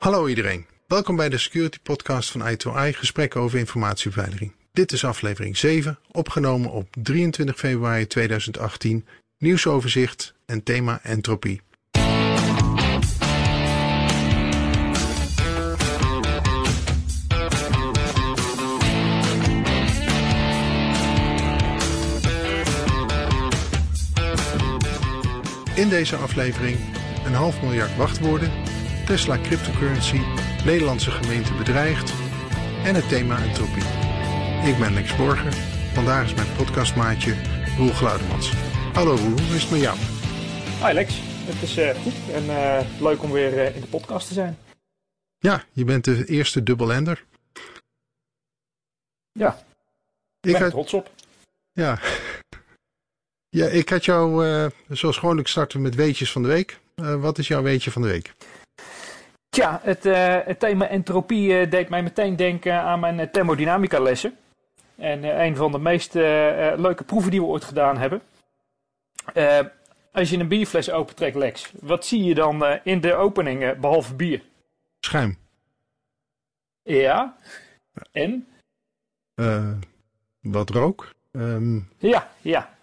Hallo 0.00 0.26
iedereen, 0.26 0.66
welkom 0.86 1.16
bij 1.16 1.28
de 1.28 1.38
Security 1.38 1.78
Podcast 1.82 2.30
van 2.30 2.40
i2i 2.40 2.96
Gesprekken 2.96 3.40
over 3.40 3.58
informatiebeveiliging. 3.58 4.52
Dit 4.72 4.92
is 4.92 5.04
aflevering 5.04 5.56
7, 5.56 5.98
opgenomen 6.10 6.70
op 6.70 6.96
23 7.02 7.56
februari 7.56 8.06
2018, 8.06 9.06
nieuwsoverzicht 9.38 10.34
en 10.46 10.62
thema 10.62 11.00
entropie. 11.02 11.60
In 25.74 25.88
deze 25.88 26.16
aflevering 26.16 26.78
een 27.24 27.34
half 27.34 27.62
miljard 27.62 27.96
wachtwoorden, 27.96 28.50
Tesla 29.10 29.38
cryptocurrency, 29.38 30.20
Nederlandse 30.64 31.10
gemeente 31.10 31.54
bedreigd 31.54 32.12
en 32.84 32.94
het 32.94 33.08
thema 33.08 33.42
entropie. 33.42 33.82
Ik 34.72 34.78
ben 34.78 34.94
Lex 34.94 35.16
Borger, 35.16 35.52
vandaag 35.94 36.24
is 36.24 36.34
mijn 36.34 36.56
podcastmaatje 36.56 37.34
Roel 37.76 37.92
Glaudemans. 37.92 38.52
Hallo 38.92 39.14
Roel, 39.14 39.30
hoe 39.30 39.54
is 39.54 39.62
het 39.62 39.70
met 39.70 39.80
jou? 39.80 39.98
Hi 40.84 40.92
Lex, 40.92 41.20
het 41.22 41.62
is 41.62 41.78
uh, 41.78 42.02
goed 42.02 42.14
en 42.32 42.44
uh, 42.44 42.80
leuk 43.00 43.22
om 43.22 43.30
weer 43.30 43.52
uh, 43.52 43.74
in 43.74 43.80
de 43.80 43.86
podcast 43.86 44.28
te 44.28 44.34
zijn. 44.34 44.58
Ja, 45.38 45.64
je 45.72 45.84
bent 45.84 46.04
de 46.04 46.24
eerste 46.24 46.62
dubbelender. 46.62 47.24
Ja, 49.32 49.64
ik 50.40 50.52
ben 50.52 50.60
had... 50.60 50.70
trots 50.70 50.94
op. 50.94 51.10
Ja, 51.72 52.00
ja, 53.48 53.66
ik 53.66 53.88
had 53.88 54.04
jou, 54.04 54.70
zoals 54.88 55.16
gewoonlijk 55.16 55.48
starten 55.48 55.82
met 55.82 55.94
weetjes 55.94 56.32
van 56.32 56.42
de 56.42 56.48
week. 56.48 56.80
Wat 56.94 57.38
is 57.38 57.48
jouw 57.48 57.62
weetje 57.62 57.90
van 57.90 58.02
de 58.02 58.08
week? 58.08 58.34
Tja, 59.60 59.80
het, 59.82 60.06
uh, 60.06 60.36
het 60.44 60.58
thema 60.58 60.88
entropie 60.88 61.68
deed 61.68 61.88
mij 61.88 62.02
meteen 62.02 62.36
denken 62.36 62.74
aan 62.74 63.00
mijn 63.00 63.30
thermodynamica 63.30 64.00
lessen. 64.00 64.36
En 64.96 65.40
een 65.44 65.56
van 65.56 65.72
de 65.72 65.78
meest 65.78 66.14
leuke 66.14 67.04
proeven 67.04 67.30
die 67.30 67.40
we 67.40 67.46
ooit 67.46 67.64
gedaan 67.64 67.98
hebben. 67.98 68.22
als 70.12 70.30
je 70.30 70.38
een 70.38 70.48
bierfles 70.48 70.90
opentrekt, 70.90 71.36
Lex, 71.36 71.72
wat 71.80 72.06
zie 72.06 72.24
je 72.24 72.34
dan 72.34 72.64
in 72.82 73.00
de 73.00 73.14
opening 73.14 73.78
behalve 73.80 74.14
bier? 74.14 74.42
Schuim. 75.00 75.38
Ja, 76.82 77.36
en? 78.12 78.48
wat 80.40 80.70
rook. 80.70 81.14
Um... 81.32 81.88
Ja, 81.98 82.30
ja. 82.40 82.74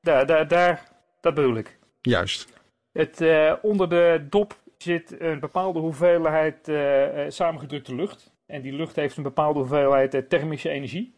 Daar, 0.00 0.26
daar, 0.26 0.48
daar, 0.48 0.88
dat 1.20 1.34
bedoel 1.34 1.56
ik. 1.56 1.78
Juist. 2.00 2.48
Het, 2.92 3.20
uh, 3.20 3.52
onder 3.62 3.88
de 3.88 4.26
dop 4.30 4.60
zit 4.82 5.20
een 5.20 5.40
bepaalde 5.40 5.78
hoeveelheid 5.78 6.68
uh, 6.68 7.08
samengedrukte 7.28 7.94
lucht. 7.94 8.32
En 8.46 8.62
die 8.62 8.72
lucht 8.72 8.96
heeft 8.96 9.16
een 9.16 9.22
bepaalde 9.22 9.58
hoeveelheid 9.58 10.28
thermische 10.28 10.68
energie. 10.68 11.14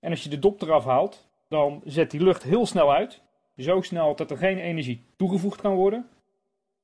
En 0.00 0.10
als 0.10 0.22
je 0.22 0.28
de 0.28 0.38
dop 0.38 0.62
eraf 0.62 0.84
haalt, 0.84 1.28
dan 1.48 1.82
zet 1.84 2.10
die 2.10 2.22
lucht 2.22 2.42
heel 2.42 2.66
snel 2.66 2.92
uit. 2.92 3.22
Zo 3.56 3.80
snel 3.80 4.16
dat 4.16 4.30
er 4.30 4.36
geen 4.36 4.58
energie 4.58 5.04
toegevoegd 5.16 5.60
kan 5.60 5.74
worden. 5.74 6.08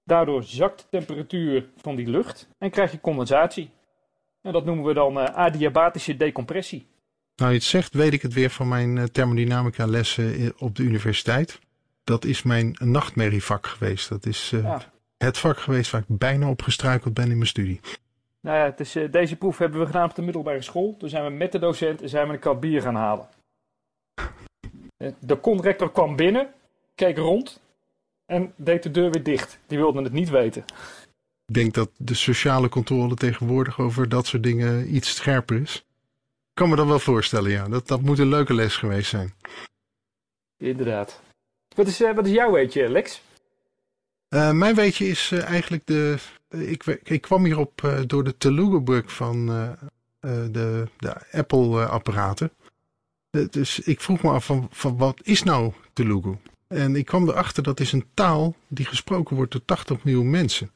Daardoor 0.05 0.43
zakt 0.43 0.79
de 0.81 0.87
temperatuur 0.91 1.69
van 1.77 1.97
die 1.97 2.07
lucht 2.07 2.49
en 2.59 2.71
krijg 2.71 2.93
je 2.93 3.01
condensatie. 3.01 3.71
En 4.43 4.53
dat 4.53 4.65
noemen 4.65 4.85
we 4.85 4.95
dan 4.95 5.19
adiabatische 5.19 6.17
decompressie. 6.17 6.87
Nou, 7.37 7.51
je 7.51 7.57
het 7.57 7.67
zegt, 7.67 7.95
weet 7.95 8.13
ik 8.13 8.23
het 8.23 8.33
weer 8.33 8.51
van 8.51 8.69
mijn 8.69 8.99
eh, 8.99 9.05
thermodynamica 9.05 9.87
lessen 9.87 10.55
op 10.59 10.77
de 10.77 10.83
universiteit. 10.83 11.59
Dat 12.05 12.25
is 12.25 12.43
mijn 12.43 12.77
nachtmerrievak 12.79 13.67
geweest. 13.67 14.09
Dat 14.09 14.27
is 14.27 14.51
ja. 14.51 14.95
Het 15.17 15.39
vak 15.39 15.59
geweest 15.59 15.91
waar 15.91 16.05
ik 16.09 16.19
bijna 16.19 16.49
op 16.49 16.63
gestruikeld 16.63 17.15
ben 17.15 17.31
in 17.31 17.37
mijn 17.37 17.47
studie. 17.47 17.81
Nou 18.41 18.59
ja, 18.59 18.65
het 18.65 18.81
is, 18.81 18.97
uh, 18.97 19.13
deze 19.13 19.37
proef 19.37 19.59
hebben 19.59 19.81
we 19.81 19.87
gedaan 19.87 20.09
op 20.09 20.15
de 20.15 20.23
middelbare 20.23 20.63
school. 20.63 20.97
Toen 20.99 21.09
zijn 21.09 21.25
we 21.25 21.31
met 21.31 21.53
de 21.53 21.59
docent 21.59 22.03
en 22.03 22.09
zijn 22.09 22.27
we 22.27 22.33
een 22.33 22.39
kap 22.39 22.61
bier 22.61 22.83
gaan 22.83 22.95
halen. 22.95 23.29
De 25.19 25.41
conrector 25.41 25.93
kwam 25.93 26.17
binnen, 26.17 26.53
keek 26.95 27.17
rond 27.17 27.61
en 28.27 28.53
deed 28.57 28.83
de 28.83 28.91
deur 28.91 29.11
weer 29.11 29.23
dicht. 29.23 29.59
Die 29.67 29.79
wilde 29.79 30.03
het 30.03 30.13
niet 30.13 30.31
weten. 30.31 30.65
Ik 31.47 31.55
denk 31.55 31.75
dat 31.75 31.91
de 31.97 32.15
sociale 32.15 32.69
controle 32.69 33.15
tegenwoordig 33.15 33.81
over 33.81 34.09
dat 34.09 34.27
soort 34.27 34.43
dingen 34.43 34.95
iets 34.95 35.15
scherper 35.15 35.61
is 35.61 35.87
kan 36.57 36.69
me 36.69 36.77
dat 36.77 36.87
wel 36.87 36.99
voorstellen, 36.99 37.51
ja. 37.51 37.69
Dat, 37.69 37.87
dat 37.87 38.01
moet 38.01 38.19
een 38.19 38.29
leuke 38.29 38.55
les 38.55 38.77
geweest 38.77 39.09
zijn. 39.09 39.35
Inderdaad. 40.57 41.21
Wat 41.75 41.87
is, 41.87 42.01
uh, 42.01 42.15
wat 42.15 42.27
is 42.27 42.33
jouw 42.33 42.53
weetje, 42.53 42.89
Lex? 42.89 43.23
Uh, 44.31 44.53
mijn 44.53 44.75
weetje 44.75 45.09
is 45.09 45.31
uh, 45.33 45.45
eigenlijk 45.45 45.87
de... 45.87 46.17
ik, 46.49 46.85
ik 47.03 47.21
kwam 47.21 47.45
hierop 47.45 48.05
door 48.07 48.25
de 48.25 48.37
Telugu-bug 48.37 49.13
van 49.13 49.47
de, 50.21 50.89
Apple-apparaten. 51.31 52.51
dus 53.51 53.81
ik 53.81 54.01
vroeg 54.01 54.23
me 54.23 54.31
af 54.31 54.45
van, 54.45 54.69
van 54.71 54.97
wat 54.97 55.21
is 55.23 55.43
nou 55.43 55.73
Telugu? 55.93 56.37
En 56.69 56.97
ik 56.97 57.05
kwam 57.05 57.29
erachter 57.29 57.63
dat 57.63 57.81
is 57.81 57.93
een 57.93 58.07
taal 58.15 58.57
die 58.69 58.87
gesproken 58.87 59.37
wordt 59.37 59.53
door 59.53 59.65
80 59.65 60.05
miljoen 60.05 60.31
mensen. 60.31 60.71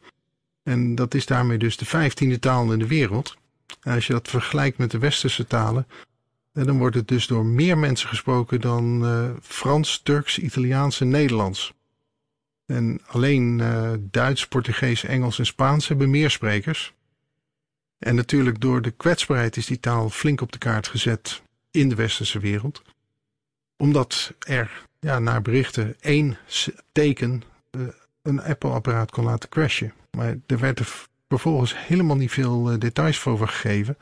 En 0.63 0.95
dat 0.95 1.15
is 1.15 1.27
daarmee 1.27 1.59
dus 1.59 1.77
de 1.77 1.85
vijftiende 1.85 2.39
taal 2.39 2.73
in 2.73 2.79
de 2.79 2.87
wereld. 2.87 3.37
En 3.83 3.95
als 3.95 4.07
je 4.07 4.13
dat 4.13 4.29
vergelijkt 4.29 4.79
met 4.79 4.91
de 4.91 4.99
westerse 4.99 5.47
talen, 5.47 5.87
eh, 6.53 6.65
dan 6.65 6.79
wordt 6.79 6.97
het 6.97 7.09
dus 7.09 7.27
door 7.27 7.45
meer 7.45 7.79
mensen 7.79 8.09
gesproken 8.09 8.61
dan 8.61 9.05
Frans, 9.43 10.01
Turks, 10.03 10.39
Italiaans 10.39 11.01
en 11.01 11.09
Nederlands. 11.09 11.73
En 12.71 13.01
alleen 13.07 13.59
uh, 13.59 13.93
Duits, 13.99 14.47
Portugees, 14.47 15.05
Engels 15.05 15.39
en 15.39 15.47
Spaans 15.47 15.89
hebben 15.89 16.11
meer 16.11 16.31
sprekers. 16.31 16.95
En 17.99 18.15
natuurlijk 18.15 18.61
door 18.61 18.83
de 18.83 18.91
kwetsbaarheid 18.91 19.57
is 19.57 19.67
die 19.67 19.81
taal 19.81 20.11
flink 20.11 20.41
op 20.41 20.53
de 20.53 20.59
kaart 20.59 20.89
gezet 20.89 21.43
in 21.71 21.89
de 21.89 21.95
westerse 21.95 22.39
wereld. 22.39 22.83
Omdat 23.77 24.35
er, 24.39 24.87
ja, 25.01 25.19
naar 25.19 25.43
berichten, 25.43 25.97
één 26.01 26.39
teken 26.93 27.43
uh, 27.71 27.87
een 28.23 28.43
Apple-apparaat 28.43 29.11
kon 29.11 29.25
laten 29.25 29.49
crashen. 29.49 29.93
Maar 30.11 30.37
er 30.47 30.59
werd 30.59 30.79
er 30.79 31.07
vervolgens 31.29 31.87
helemaal 31.87 32.17
niet 32.17 32.33
veel 32.33 32.73
uh, 32.73 32.79
details 32.79 33.25
over 33.25 33.49
gegeven. 33.49 33.99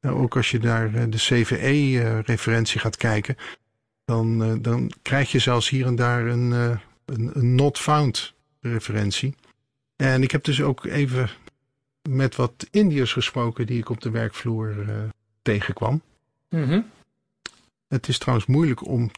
Nou, 0.00 0.16
ook 0.16 0.36
als 0.36 0.50
je 0.50 0.58
naar 0.58 1.10
de 1.10 1.16
CVE-referentie 1.16 2.80
gaat 2.80 2.96
kijken, 2.96 3.36
dan, 4.04 4.58
dan 4.62 4.92
krijg 5.02 5.32
je 5.32 5.38
zelfs 5.38 5.68
hier 5.68 5.86
en 5.86 5.96
daar 5.96 6.26
een, 6.26 6.80
een, 7.12 7.30
een, 7.34 7.54
not 7.54 7.78
found 7.78 8.34
referentie. 8.60 9.34
En 9.96 10.22
ik 10.22 10.30
heb 10.30 10.44
dus 10.44 10.62
ook 10.62 10.84
even 10.84 11.30
met 12.08 12.36
wat 12.36 12.66
Indiërs 12.70 13.12
gesproken 13.12 13.66
die 13.66 13.78
ik 13.78 13.88
op 13.88 14.00
de 14.00 14.10
werkvloer 14.10 14.74
tegenkwam. 15.42 16.02
Mm 16.48 16.64
-hmm. 16.64 16.90
Het 17.88 18.08
is 18.08 18.18
trouwens 18.18 18.46
moeilijk 18.46 18.86
om 18.86 19.10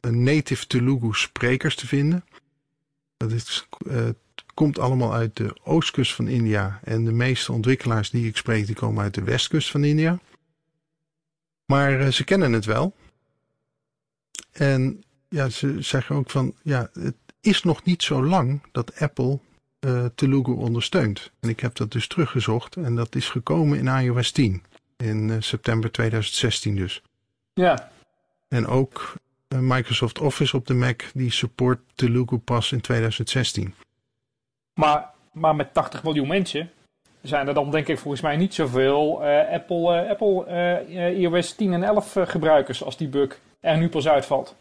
native 0.00 0.66
Telugu 0.66 1.12
sprekers 1.12 1.76
te 1.76 1.86
vinden. 1.86 2.24
Dat 3.16 3.32
is 3.32 3.66
komt 4.54 4.78
allemaal 4.78 5.14
uit 5.14 5.36
de 5.36 5.56
oostkust 5.62 6.14
van 6.14 6.28
India. 6.28 6.80
En 6.84 7.04
de 7.04 7.12
meeste 7.12 7.52
ontwikkelaars 7.52 8.10
die 8.10 8.26
ik 8.26 8.36
spreek, 8.36 8.66
die 8.66 8.74
komen 8.74 9.02
uit 9.02 9.14
de 9.14 9.22
westkust 9.22 9.70
van 9.70 9.84
India. 9.84 10.18
Maar 11.64 12.00
uh, 12.00 12.08
ze 12.08 12.24
kennen 12.24 12.52
het 12.52 12.64
wel. 12.64 12.94
En 14.52 15.04
ja, 15.28 15.48
ze 15.48 15.82
zeggen 15.82 16.16
ook 16.16 16.30
van, 16.30 16.54
ja, 16.62 16.90
het 16.92 17.16
is 17.42 17.62
nog 17.62 17.84
niet 17.84 18.02
zo 18.02 18.24
lang 18.24 18.62
dat 18.72 19.00
Apple 19.00 19.38
uh, 19.80 20.04
Telugu 20.14 20.52
ondersteunt. 20.52 21.30
En 21.40 21.48
ik 21.48 21.60
heb 21.60 21.74
dat 21.74 21.92
dus 21.92 22.06
teruggezocht 22.06 22.76
en 22.76 22.94
dat 22.94 23.14
is 23.14 23.28
gekomen 23.28 23.78
in 23.78 23.86
iOS 23.86 24.30
10. 24.30 24.62
In 24.96 25.28
uh, 25.28 25.36
september 25.38 25.92
2016 25.92 26.76
dus. 26.76 27.02
Ja. 27.54 27.90
En 28.48 28.66
ook 28.66 29.14
Microsoft 29.48 30.18
Office 30.18 30.56
op 30.56 30.66
de 30.66 30.74
Mac, 30.74 31.02
die 31.14 31.30
support 31.30 31.78
Telugu 31.94 32.38
pas 32.38 32.72
in 32.72 32.80
2016. 32.80 33.74
Maar, 34.74 35.10
maar 35.32 35.56
met 35.56 35.74
80 35.74 36.02
miljoen 36.02 36.28
mensen 36.28 36.70
zijn 37.22 37.48
er 37.48 37.54
dan 37.54 37.70
denk 37.70 37.88
ik 37.88 37.98
volgens 37.98 38.22
mij 38.22 38.36
niet 38.36 38.54
zoveel 38.54 39.24
Apple, 39.52 40.08
Apple 40.08 41.14
iOS 41.16 41.54
10 41.54 41.72
en 41.72 41.82
11 41.82 42.16
gebruikers 42.24 42.84
als 42.84 42.96
die 42.96 43.08
bug 43.08 43.38
er 43.60 43.78
nu 43.78 43.88
pas 43.88 44.08
uitvalt. 44.08 44.54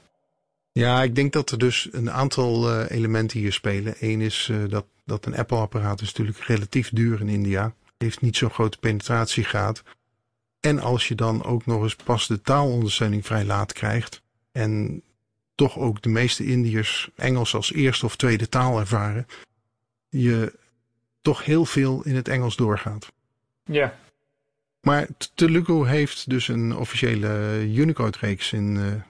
Ja, 0.72 1.04
ik 1.04 1.16
denk 1.16 1.34
dat 1.34 1.52
er 1.52 1.58
dus 1.58 1.88
een 1.92 2.12
aantal 2.12 2.82
elementen 2.84 3.40
hier 3.40 3.54
spelen. 3.54 3.96
Eén 4.00 4.22
is 4.22 4.52
dat, 4.70 4.86
dat 5.06 5.26
een 5.26 5.36
Apple-apparaat 5.36 6.02
is 6.02 6.08
natuurlijk 6.08 6.38
relatief 6.38 6.90
duur 6.90 7.20
in 7.20 7.30
India. 7.30 7.74
Heeft 7.98 8.22
niet 8.22 8.38
zo'n 8.38 8.50
grote 8.50 8.78
penetratiegraad. 8.78 9.84
En 10.60 10.80
als 10.80 11.08
je 11.08 11.16
dan 11.16 11.44
ook 11.44 11.66
nog 11.66 11.84
eens 11.84 11.96
pas 11.96 12.28
de 12.28 12.42
taalondersteuning 12.42 13.26
vrij 13.26 13.46
laat 13.46 13.74
krijgt. 13.74 14.22
En 14.52 15.02
toch 15.56 15.78
ook 15.78 16.02
de 16.02 16.10
meeste 16.10 16.46
Indiërs 16.46 17.10
Engels 17.16 17.56
als 17.56 17.74
eerste 17.74 18.06
of 18.06 18.16
tweede 18.16 18.50
taal 18.50 18.80
ervaren 18.80 19.28
je 20.10 20.54
toch 21.22 21.46
heel 21.46 21.66
veel 21.66 22.04
in 22.04 22.16
het 22.16 22.28
Engels 22.28 22.56
doorgaat. 22.56 23.12
Ja. 23.66 24.00
Maar 24.82 25.08
Telugu 25.34 25.88
heeft 25.88 26.30
dus 26.30 26.48
een 26.48 26.76
officiële 26.76 27.62
Unicode-reeks 27.76 28.54
in, 28.54 29.04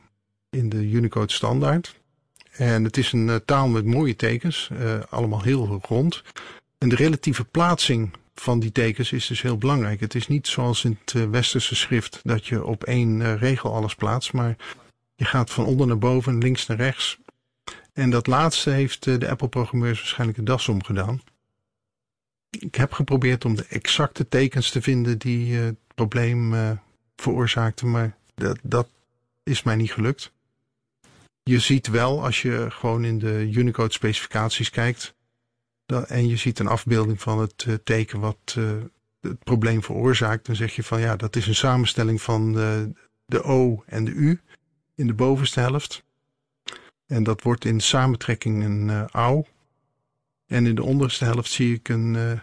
in 0.51 0.69
de 0.69 0.89
Unicode 0.89 1.33
standaard. 1.33 1.99
En 2.51 2.83
het 2.83 2.97
is 2.97 3.11
een 3.11 3.27
uh, 3.27 3.35
taal 3.35 3.67
met 3.67 3.85
mooie 3.85 4.15
tekens, 4.15 4.69
uh, 4.73 4.99
allemaal 5.09 5.41
heel 5.41 5.81
rond. 5.87 6.23
En 6.77 6.89
de 6.89 6.95
relatieve 6.95 7.45
plaatsing 7.45 8.11
van 8.35 8.59
die 8.59 8.71
tekens 8.71 9.11
is 9.11 9.27
dus 9.27 9.41
heel 9.41 9.57
belangrijk. 9.57 9.99
Het 9.99 10.15
is 10.15 10.27
niet 10.27 10.47
zoals 10.47 10.83
in 10.83 10.99
het 11.05 11.29
westerse 11.29 11.75
schrift 11.75 12.19
dat 12.23 12.47
je 12.47 12.65
op 12.65 12.83
één 12.83 13.37
regel 13.37 13.73
alles 13.73 13.95
plaatst, 13.95 14.33
maar 14.33 14.55
je 15.15 15.25
gaat 15.25 15.51
van 15.51 15.65
onder 15.65 15.87
naar 15.87 15.97
boven, 15.97 16.37
links 16.37 16.65
naar 16.65 16.77
rechts. 16.77 17.17
En 17.93 18.09
dat 18.09 18.27
laatste 18.27 18.69
heeft 18.69 19.03
de 19.03 19.29
Apple-programmeurs 19.29 19.99
waarschijnlijk 19.99 20.39
de 20.39 20.45
das 20.45 20.67
omgedaan. 20.67 21.21
Ik 22.49 22.75
heb 22.75 22.91
geprobeerd 22.91 23.45
om 23.45 23.55
de 23.55 23.65
exacte 23.69 24.27
tekens 24.27 24.69
te 24.69 24.81
vinden 24.81 25.17
die 25.17 25.55
het 25.55 25.75
probleem 25.95 26.53
veroorzaakten, 27.15 27.91
maar 27.91 28.17
dat, 28.35 28.59
dat 28.63 28.87
is 29.43 29.63
mij 29.63 29.75
niet 29.75 29.93
gelukt. 29.93 30.31
Je 31.43 31.59
ziet 31.59 31.87
wel, 31.87 32.23
als 32.23 32.41
je 32.41 32.65
gewoon 32.69 33.03
in 33.03 33.19
de 33.19 33.49
Unicode 33.53 33.93
specificaties 33.93 34.69
kijkt, 34.69 35.15
dat, 35.85 36.09
en 36.09 36.27
je 36.27 36.37
ziet 36.37 36.59
een 36.59 36.67
afbeelding 36.67 37.21
van 37.21 37.39
het 37.39 37.65
uh, 37.67 37.75
teken 37.83 38.19
wat 38.19 38.55
uh, 38.57 38.71
het 39.21 39.43
probleem 39.43 39.83
veroorzaakt, 39.83 40.45
dan 40.45 40.55
zeg 40.55 40.75
je 40.75 40.83
van 40.83 40.99
ja, 40.99 41.15
dat 41.15 41.35
is 41.35 41.47
een 41.47 41.55
samenstelling 41.55 42.21
van 42.21 42.53
de, 42.53 42.91
de 43.25 43.43
O 43.43 43.83
en 43.85 44.05
de 44.05 44.11
U 44.11 44.41
in 44.95 45.07
de 45.07 45.13
bovenste 45.13 45.59
helft. 45.59 46.03
En 47.05 47.23
dat 47.23 47.41
wordt 47.41 47.65
in 47.65 47.79
samentrekking 47.79 48.63
een 48.63 48.87
uh, 48.87 49.05
au. 49.05 49.45
En 50.45 50.65
in 50.65 50.75
de 50.75 50.83
onderste 50.83 51.25
helft 51.25 51.51
zie 51.51 51.73
ik 51.73 51.89
een 51.89 52.39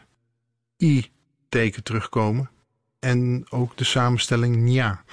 I-teken 0.76 1.82
terugkomen. 1.82 2.50
En 2.98 3.46
ook 3.50 3.76
de 3.76 3.84
samenstelling 3.84 4.56
nia. 4.56 5.04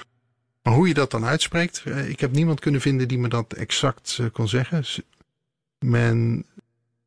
Maar 0.66 0.74
hoe 0.74 0.88
je 0.88 0.94
dat 0.94 1.10
dan 1.10 1.24
uitspreekt, 1.24 1.82
eh, 1.84 2.08
ik 2.08 2.20
heb 2.20 2.32
niemand 2.32 2.60
kunnen 2.60 2.80
vinden 2.80 3.08
die 3.08 3.18
me 3.18 3.28
dat 3.28 3.52
exact 3.52 4.18
eh, 4.20 4.26
kon 4.32 4.48
zeggen. 4.48 4.84
Men 5.78 6.44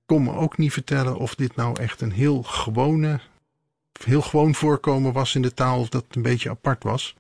kon 0.06 0.24
me 0.24 0.34
ook 0.34 0.58
niet 0.58 0.74
vertellen 0.74 1.18
of 1.18 1.36
dit 1.36 1.56
nou 1.56 1.80
echt 1.80 2.02
een 2.02 2.12
heel 2.12 2.44
gewone, 2.44 3.20
heel 4.04 4.22
gewoon 4.22 4.56
voorkomen 4.56 5.14
was 5.14 5.36
in 5.36 5.42
de 5.42 5.54
taal 5.54 5.80
of 5.80 5.90
dat 5.90 6.04
het 6.08 6.16
een 6.16 6.22
beetje 6.22 6.50
apart 6.50 6.84
was. 6.84 7.16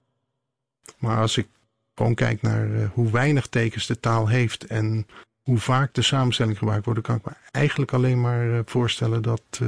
Maar 0.97 1.17
als 1.17 1.37
ik 1.37 1.47
gewoon 1.95 2.15
kijk 2.15 2.41
naar 2.41 2.73
eh, 2.73 2.89
hoe 2.93 3.11
weinig 3.11 3.47
tekens 3.47 3.87
de 3.87 3.99
taal 3.99 4.27
heeft 4.27 4.65
en 4.65 5.07
hoe 5.41 5.57
vaak 5.57 5.93
de 5.93 6.01
samenstelling 6.01 6.57
gebruikt 6.57 6.85
wordt, 6.85 7.01
kan 7.01 7.15
ik 7.15 7.25
me 7.25 7.31
eigenlijk 7.51 7.93
alleen 7.93 8.21
maar 8.21 8.61
voorstellen 8.65 9.21
dat, 9.21 9.59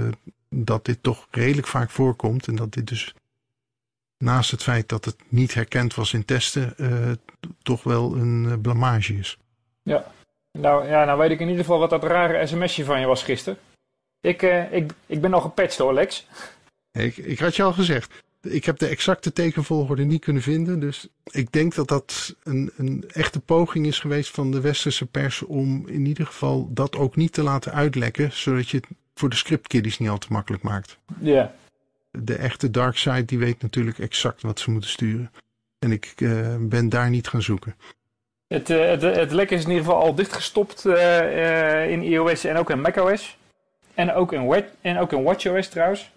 dat 0.50 0.86
dit 0.86 1.04
toch 1.04 1.28
redelijk 1.32 1.68
vaak 1.68 1.90
voorkomt 1.90 2.48
en 2.48 2.56
dat 2.56 2.74
dit 2.74 2.88
dus 2.88 3.14
naast 4.22 4.52
het 4.52 4.64
feit 4.64 4.90
dat 4.90 5.06
het 5.06 5.16
niet 5.28 5.54
herkend 5.54 5.96
was 5.96 6.14
in 6.14 6.26
testen, 6.26 6.74
uh, 6.78 7.12
toch 7.64 7.84
wel 7.84 8.16
een 8.16 8.46
uh, 8.48 8.54
blamage 8.62 9.14
is. 9.14 9.38
Ja. 9.84 10.06
Nou, 10.52 10.88
ja, 10.88 11.06
nou 11.06 11.20
weet 11.20 11.32
ik 11.32 11.40
in 11.40 11.48
ieder 11.48 11.64
geval 11.64 11.80
wat 11.80 11.90
dat 11.90 12.04
rare 12.04 12.48
sms'je 12.48 12.84
van 12.84 13.00
je 13.00 13.06
was 13.06 13.24
gisteren. 13.24 13.60
Ik, 14.22 14.42
uh, 14.42 14.74
ik, 14.74 14.92
ik 15.06 15.22
ben 15.22 15.34
al 15.34 15.42
gepatcht 15.42 15.78
hoor, 15.78 15.94
Lex. 15.94 16.28
Ik, 16.92 17.18
ik 17.18 17.40
had 17.40 17.56
je 17.56 17.64
al 17.64 17.74
gezegd. 17.74 18.24
Ik 18.42 18.66
heb 18.66 18.80
de 18.80 18.88
exacte 18.88 19.34
tekenvolgorde 19.34 20.04
niet 20.04 20.22
kunnen 20.22 20.42
vinden. 20.42 20.80
Dus 20.80 21.08
ik 21.24 21.52
denk 21.52 21.76
dat 21.76 21.88
dat 21.88 22.36
een, 22.44 22.72
een 22.78 23.04
echte 23.08 23.40
poging 23.40 23.86
is 23.86 24.00
geweest 24.00 24.32
van 24.32 24.52
de 24.52 24.62
westerse 24.62 25.06
pers 25.06 25.42
om 25.42 25.88
in 25.88 26.06
ieder 26.06 26.26
geval 26.26 26.68
dat 26.72 26.96
ook 26.96 27.16
niet 27.16 27.34
te 27.34 27.44
laten 27.44 27.74
uitlekken. 27.74 28.32
Zodat 28.32 28.70
je 28.70 28.78
het 28.78 28.88
voor 29.16 29.30
de 29.30 29.36
scriptkiddies 29.36 29.98
niet 29.98 30.10
al 30.10 30.18
te 30.18 30.28
makkelijk 30.30 30.64
maakt. 30.64 30.98
Ja 31.20 31.54
de 32.12 32.36
echte 32.36 32.70
dark 32.70 32.98
side 32.98 33.26
die 33.26 33.40
weet 33.40 33.62
natuurlijk 33.62 34.00
exact 34.00 34.42
wat 34.42 34.60
ze 34.60 34.72
moeten 34.72 34.90
sturen. 34.90 35.32
En 35.80 35.92
ik 35.92 36.14
uh, 36.18 36.56
ben 36.60 36.90
daar 36.90 37.10
niet 37.10 37.28
gaan 37.28 37.42
zoeken. 37.42 37.76
Het, 38.48 38.70
uh, 38.70 38.86
het, 38.86 39.02
het 39.02 39.32
lek 39.32 39.52
is 39.52 39.64
in 39.64 39.70
ieder 39.70 39.84
geval 39.86 40.02
al 40.02 40.16
dichtgestopt 40.16 40.86
uh, 40.86 41.92
in 41.92 42.04
iOS 42.04 42.44
en 42.44 42.58
ook 42.58 42.70
in 42.70 42.82
macOS. 42.82 43.38
En 43.94 44.14
ook 44.14 44.34
in, 44.34 44.66
en 44.82 44.98
ook 44.98 45.12
in 45.12 45.24
WatchOS 45.24 45.70
trouwens. 45.70 46.12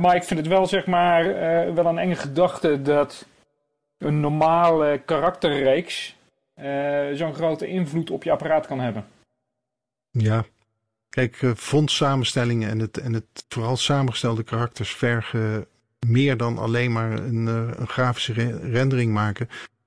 maar 0.00 0.14
ik 0.14 0.22
vind 0.22 0.40
het 0.40 0.48
wel 0.48 0.66
zeg 0.66 0.86
maar 0.86 1.24
wel 1.74 1.86
een 1.86 1.98
enge 1.98 2.14
gedachte 2.14 2.82
dat 2.82 3.26
een 3.98 4.20
normale 4.20 5.00
karakterreeks 5.04 6.16
zo'n 7.12 7.34
grote 7.34 7.66
invloed 7.66 8.10
op 8.10 8.24
je 8.24 8.30
apparaat 8.30 8.66
kan 8.66 8.80
hebben. 8.80 9.06
Ja, 10.10 10.44
Kijk, 11.12 11.42
uh, 11.42 11.50
fondsamenstellingen 11.56 12.68
en 12.68 12.78
het, 12.78 12.98
en 12.98 13.12
het 13.12 13.44
vooral 13.48 13.76
samengestelde 13.76 14.42
karakters 14.42 14.90
vergen 14.94 15.66
meer 16.06 16.36
dan 16.36 16.58
alleen 16.58 16.92
maar 16.92 17.12
een, 17.12 17.46
uh, 17.46 17.70
een 17.74 17.88
grafische 17.88 18.32
re 18.32 18.70
rendering 18.70 19.12
maken. 19.12 19.46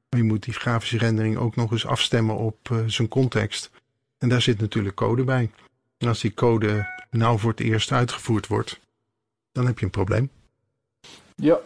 Maar 0.10 0.19
je 0.19 0.25
moet 0.25 0.44
die 0.44 0.54
grafische 0.54 0.98
rendering 0.98 1.38
ook 1.38 1.56
nog 1.56 1.72
eens 1.72 1.86
afstemmen 1.86 2.38
op 2.38 2.69
uh, 2.72 2.80
zijn 2.86 3.07
context. 3.07 3.72
En 4.18 4.30
daar 4.30 4.42
zit 4.42 4.60
natuurlijk 4.60 4.95
code 4.95 5.24
bij. 5.24 5.51
En 5.98 6.07
als 6.07 6.22
die 6.22 6.33
code 6.33 6.88
nou 7.10 7.39
voor 7.39 7.51
het 7.51 7.60
eerst 7.60 7.92
uitgevoerd 7.92 8.48
wordt, 8.48 8.80
dan 9.51 9.66
heb 9.66 9.80
je 9.80 9.86
een 9.86 9.92
probleem. 9.92 10.30
Ja. 11.36 11.60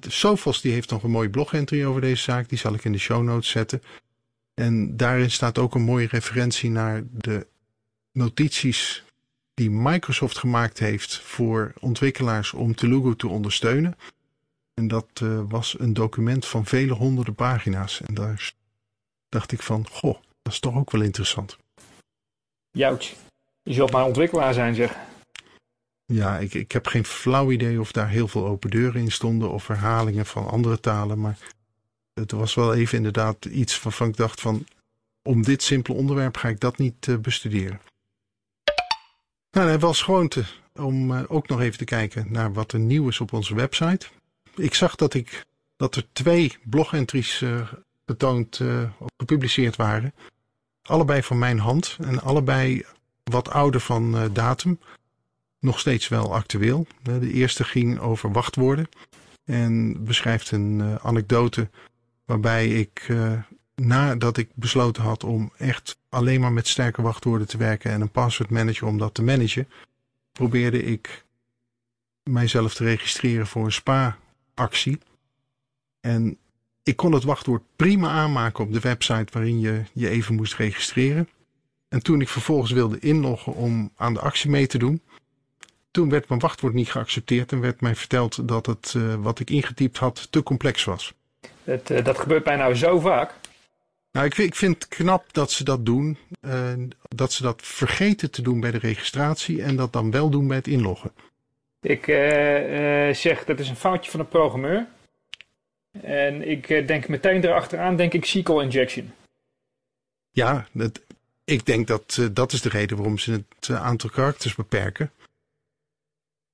Sophos 0.00 0.60
die 0.60 0.72
heeft 0.72 0.90
nog 0.90 1.02
een 1.02 1.10
mooie 1.10 1.30
blog-entry 1.30 1.84
over 1.84 2.00
deze 2.00 2.22
zaak. 2.22 2.48
Die 2.48 2.58
zal 2.58 2.74
ik 2.74 2.84
in 2.84 2.92
de 2.92 2.98
show 2.98 3.22
notes 3.22 3.50
zetten. 3.50 3.82
En 4.54 4.96
daarin 4.96 5.30
staat 5.30 5.58
ook 5.58 5.74
een 5.74 5.82
mooie 5.82 6.06
referentie 6.06 6.70
naar 6.70 7.02
de 7.10 7.46
notities 8.18 9.04
die 9.54 9.70
Microsoft 9.70 10.38
gemaakt 10.38 10.78
heeft 10.78 11.18
voor 11.18 11.72
ontwikkelaars 11.80 12.52
om 12.52 12.74
Telugu 12.74 13.16
te 13.16 13.28
ondersteunen. 13.28 13.96
En 14.74 14.88
dat 14.88 15.20
uh, 15.22 15.40
was 15.48 15.78
een 15.78 15.92
document 15.92 16.46
van 16.46 16.66
vele 16.66 16.92
honderden 16.92 17.34
pagina's. 17.34 18.00
En 18.00 18.14
daar 18.14 18.52
dacht 19.28 19.52
ik 19.52 19.62
van, 19.62 19.88
goh, 19.88 20.16
dat 20.42 20.52
is 20.52 20.60
toch 20.60 20.76
ook 20.76 20.90
wel 20.90 21.02
interessant. 21.02 21.56
Joutje, 22.70 23.14
je 23.62 23.72
zult 23.72 23.92
maar 23.92 24.04
ontwikkelaar 24.04 24.54
zijn 24.54 24.74
zeg. 24.74 24.96
Ja, 26.04 26.38
ik, 26.38 26.54
ik 26.54 26.72
heb 26.72 26.86
geen 26.86 27.04
flauw 27.04 27.50
idee 27.50 27.80
of 27.80 27.92
daar 27.92 28.08
heel 28.08 28.28
veel 28.28 28.46
open 28.46 28.70
deuren 28.70 29.00
in 29.00 29.12
stonden 29.12 29.50
of 29.50 29.64
verhalingen 29.64 30.26
van 30.26 30.48
andere 30.48 30.80
talen. 30.80 31.20
Maar 31.20 31.38
het 32.14 32.30
was 32.30 32.54
wel 32.54 32.74
even 32.74 32.96
inderdaad 32.96 33.44
iets 33.44 33.82
waarvan 33.82 34.08
ik 34.08 34.16
dacht 34.16 34.40
van, 34.40 34.66
om 35.22 35.42
dit 35.42 35.62
simpele 35.62 35.96
onderwerp 35.96 36.36
ga 36.36 36.48
ik 36.48 36.60
dat 36.60 36.78
niet 36.78 37.06
uh, 37.06 37.16
bestuderen. 37.16 37.80
Nou, 39.50 39.64
dan 39.66 39.70
hebben 39.70 39.80
we 39.80 39.94
als 39.94 40.02
gewoonte 40.02 40.44
om 40.74 41.10
uh, 41.10 41.22
ook 41.28 41.48
nog 41.48 41.60
even 41.60 41.78
te 41.78 41.84
kijken 41.84 42.26
naar 42.28 42.52
wat 42.52 42.72
er 42.72 42.78
nieuw 42.78 43.08
is 43.08 43.20
op 43.20 43.32
onze 43.32 43.54
website. 43.54 44.06
Ik 44.54 44.74
zag 44.74 44.94
dat, 44.94 45.14
ik, 45.14 45.46
dat 45.76 45.96
er 45.96 46.06
twee 46.12 46.56
blogentries 46.64 47.40
uh, 47.40 47.72
getoond 48.06 48.58
uh, 48.58 48.82
of 48.98 49.08
gepubliceerd 49.16 49.76
waren. 49.76 50.14
Allebei 50.82 51.22
van 51.22 51.38
mijn 51.38 51.58
hand 51.58 51.96
en 52.00 52.20
allebei 52.20 52.84
wat 53.24 53.50
ouder 53.50 53.80
van 53.80 54.30
datum. 54.32 54.80
Nog 55.60 55.78
steeds 55.78 56.08
wel 56.08 56.34
actueel. 56.34 56.86
De 57.02 57.32
eerste 57.32 57.64
ging 57.64 57.98
over 57.98 58.32
wachtwoorden 58.32 58.88
en 59.44 60.04
beschrijft 60.04 60.50
een 60.50 60.98
anekdote 61.02 61.68
waarbij 62.24 62.68
ik 62.68 63.06
nadat 63.80 64.36
ik 64.36 64.48
besloten 64.54 65.02
had 65.02 65.24
om 65.24 65.52
echt 65.56 65.98
alleen 66.08 66.40
maar 66.40 66.52
met 66.52 66.66
sterke 66.66 67.02
wachtwoorden 67.02 67.48
te 67.48 67.56
werken 67.56 67.90
en 67.90 68.00
een 68.00 68.10
password 68.10 68.50
manager 68.50 68.86
om 68.86 68.98
dat 68.98 69.14
te 69.14 69.22
managen, 69.22 69.68
probeerde 70.32 70.82
ik 70.82 71.24
mijzelf 72.22 72.74
te 72.74 72.84
registreren 72.84 73.46
voor 73.46 73.64
een 73.64 73.72
spa-actie. 73.72 74.98
En 76.00 76.38
ik 76.82 76.96
kon 76.96 77.12
het 77.12 77.24
wachtwoord 77.24 77.62
prima 77.76 78.08
aanmaken 78.08 78.64
op 78.64 78.72
de 78.72 78.80
website 78.80 79.32
waarin 79.32 79.60
je 79.60 79.82
je 79.92 80.08
even 80.08 80.34
moest 80.34 80.54
registreren. 80.54 81.28
En 81.88 82.02
toen 82.02 82.20
ik 82.20 82.28
vervolgens 82.28 82.70
wilde 82.70 82.98
inloggen 82.98 83.54
om 83.54 83.90
aan 83.96 84.14
de 84.14 84.20
actie 84.20 84.50
mee 84.50 84.66
te 84.66 84.78
doen, 84.78 85.02
toen 85.90 86.10
werd 86.10 86.28
mijn 86.28 86.40
wachtwoord 86.40 86.74
niet 86.74 86.90
geaccepteerd 86.90 87.52
en 87.52 87.60
werd 87.60 87.80
mij 87.80 87.94
verteld 87.94 88.48
dat 88.48 88.66
het 88.66 88.94
uh, 88.96 89.14
wat 89.14 89.40
ik 89.40 89.50
ingetypt 89.50 89.98
had 89.98 90.32
te 90.32 90.42
complex 90.42 90.84
was. 90.84 91.14
Dat, 91.64 91.90
uh, 91.90 92.04
dat 92.04 92.18
gebeurt 92.18 92.44
mij 92.44 92.56
nou 92.56 92.74
zo 92.74 93.00
vaak. 93.00 93.34
Nou, 94.12 94.26
ik, 94.26 94.38
ik 94.38 94.54
vind 94.54 94.74
het 94.74 94.88
knap 94.88 95.32
dat 95.32 95.50
ze 95.50 95.64
dat 95.64 95.86
doen. 95.86 96.18
Uh, 96.40 96.72
dat 97.08 97.32
ze 97.32 97.42
dat 97.42 97.62
vergeten 97.62 98.30
te 98.30 98.42
doen 98.42 98.60
bij 98.60 98.70
de 98.70 98.78
registratie 98.78 99.62
en 99.62 99.76
dat 99.76 99.92
dan 99.92 100.10
wel 100.10 100.30
doen 100.30 100.46
bij 100.46 100.56
het 100.56 100.66
inloggen. 100.66 101.12
Ik 101.80 102.06
uh, 102.06 103.08
uh, 103.08 103.14
zeg 103.14 103.44
dat 103.44 103.58
is 103.58 103.68
een 103.68 103.76
foutje 103.76 104.10
van 104.10 104.20
de 104.20 104.26
programmeur. 104.26 104.86
En 106.00 106.48
ik 106.48 106.66
denk 106.86 107.08
meteen 107.08 107.44
erachteraan, 107.44 107.96
denk 107.96 108.12
ik 108.12 108.24
SQL 108.24 108.60
injection. 108.60 109.12
Ja, 110.30 110.66
dat, 110.72 111.00
ik 111.44 111.66
denk 111.66 111.86
dat 111.86 112.28
dat 112.32 112.52
is 112.52 112.62
de 112.62 112.68
reden 112.68 112.96
waarom 112.96 113.18
ze 113.18 113.44
het 113.60 113.70
aantal 113.70 114.10
karakters 114.10 114.54
beperken. 114.54 115.12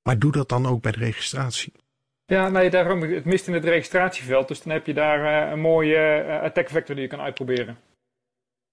Maar 0.03 0.19
doe 0.19 0.33
dat 0.33 0.49
dan 0.49 0.67
ook 0.67 0.83
bij 0.83 0.93
de 0.93 0.99
registratie. 0.99 1.73
Ja, 2.27 2.49
nee, 2.49 2.71
daarom, 2.71 3.03
het 3.03 3.25
mist 3.25 3.47
in 3.47 3.55
het 3.55 3.65
registratieveld. 3.65 4.49
Dus 4.49 4.63
dan 4.63 4.73
heb 4.73 4.87
je 4.87 4.95
daar 4.95 5.45
uh, 5.47 5.51
een 5.51 5.61
mooie 5.61 6.25
uh, 6.27 6.43
attack 6.43 6.69
vector 6.69 6.95
die 6.95 7.05
je 7.05 7.11
kan 7.11 7.21
uitproberen. 7.21 7.79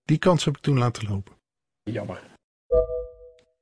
Die 0.03 0.17
kans 0.17 0.45
heb 0.45 0.55
ik 0.55 0.61
toen 0.61 0.77
laten 0.77 1.07
lopen. 1.09 1.33
Jammer. 1.83 2.21